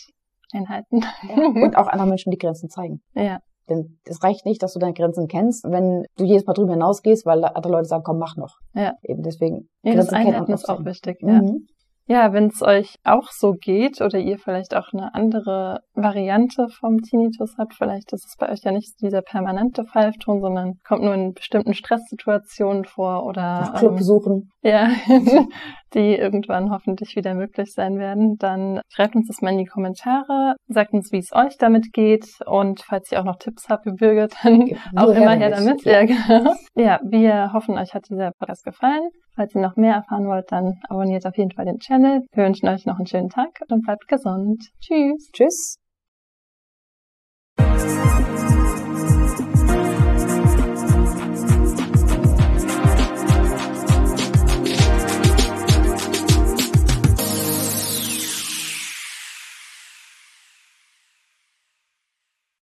einhalten. 0.52 1.00
Und 1.32 1.76
auch 1.78 1.88
anderen 1.88 2.10
Menschen 2.10 2.30
die 2.30 2.36
Grenzen 2.38 2.68
zeigen. 2.68 3.00
ja, 3.14 3.38
Denn 3.68 3.98
es 4.04 4.22
reicht 4.22 4.44
nicht, 4.44 4.62
dass 4.62 4.74
du 4.74 4.78
deine 4.78 4.92
Grenzen 4.92 5.26
kennst, 5.26 5.64
wenn 5.64 6.04
du 6.16 6.24
jedes 6.24 6.46
Mal 6.46 6.52
drüber 6.52 6.72
hinausgehst, 6.72 7.24
weil 7.24 7.44
andere 7.44 7.72
Leute 7.72 7.86
sagen, 7.86 8.02
komm, 8.04 8.18
mach 8.18 8.36
noch. 8.36 8.58
Ja. 8.74 8.92
Eben 9.02 9.22
deswegen. 9.22 9.68
ja 9.82 9.94
das 9.94 10.08
Grenzen 10.08 10.14
kennen 10.16 10.26
Einhalten 10.34 10.52
ist 10.52 10.68
auch 10.68 10.84
wichtig. 10.84 11.18
Ja. 11.22 11.42
Mhm. 11.42 11.66
Ja, 12.06 12.32
wenn 12.34 12.48
es 12.48 12.60
euch 12.60 12.96
auch 13.02 13.30
so 13.30 13.52
geht 13.52 14.02
oder 14.02 14.18
ihr 14.18 14.38
vielleicht 14.38 14.74
auch 14.74 14.92
eine 14.92 15.14
andere 15.14 15.80
Variante 15.94 16.68
vom 16.68 17.00
Tinnitus 17.00 17.54
habt, 17.56 17.74
vielleicht 17.74 18.12
ist 18.12 18.26
es 18.26 18.36
bei 18.38 18.50
euch 18.50 18.60
ja 18.62 18.72
nicht 18.72 19.00
dieser 19.00 19.22
permanente 19.22 19.84
Pfeifton, 19.84 20.40
sondern 20.42 20.74
kommt 20.86 21.02
nur 21.02 21.14
in 21.14 21.32
bestimmten 21.32 21.72
Stresssituationen 21.72 22.84
vor 22.84 23.24
oder 23.24 23.60
Nach 23.60 23.74
Club 23.78 23.98
ähm, 24.00 24.50
ja, 24.62 24.90
die 25.94 26.14
irgendwann 26.14 26.70
hoffentlich 26.70 27.16
wieder 27.16 27.34
möglich 27.34 27.72
sein 27.72 27.98
werden, 27.98 28.36
dann 28.38 28.80
schreibt 28.88 29.14
uns 29.14 29.28
das 29.28 29.40
mal 29.40 29.52
in 29.52 29.58
die 29.58 29.64
Kommentare, 29.64 30.56
sagt 30.66 30.92
uns, 30.92 31.10
wie 31.10 31.18
es 31.18 31.32
euch 31.32 31.56
damit 31.58 31.92
geht 31.92 32.26
und 32.46 32.82
falls 32.82 33.10
ihr 33.12 33.20
auch 33.20 33.24
noch 33.24 33.36
Tipps 33.36 33.68
habt, 33.70 33.86
wie 33.86 33.92
Birgit, 33.92 34.34
dann 34.42 34.62
auch 34.96 35.06
Nur 35.06 35.16
immer 35.16 35.36
her 35.36 35.50
damit. 35.50 35.84
damit. 35.84 35.84
Ja, 35.84 36.04
genau. 36.04 36.54
Ja, 36.74 37.00
wir 37.04 37.52
hoffen, 37.52 37.78
euch 37.78 37.94
hat 37.94 38.08
dieser 38.10 38.32
Podcast 38.38 38.64
gefallen. 38.64 39.08
Falls 39.36 39.54
ihr 39.54 39.60
noch 39.60 39.76
mehr 39.76 39.94
erfahren 39.94 40.26
wollt, 40.26 40.50
dann 40.52 40.80
abonniert 40.88 41.26
auf 41.26 41.36
jeden 41.36 41.50
Fall 41.50 41.64
den 41.64 41.80
Channel. 41.80 42.22
Wir 42.32 42.44
wünschen 42.44 42.68
euch 42.68 42.86
noch 42.86 42.98
einen 42.98 43.06
schönen 43.06 43.30
Tag 43.30 43.60
und 43.68 43.82
bleibt 43.82 44.06
gesund. 44.06 44.70
Tschüss. 44.80 45.30
Tschüss. 45.32 45.78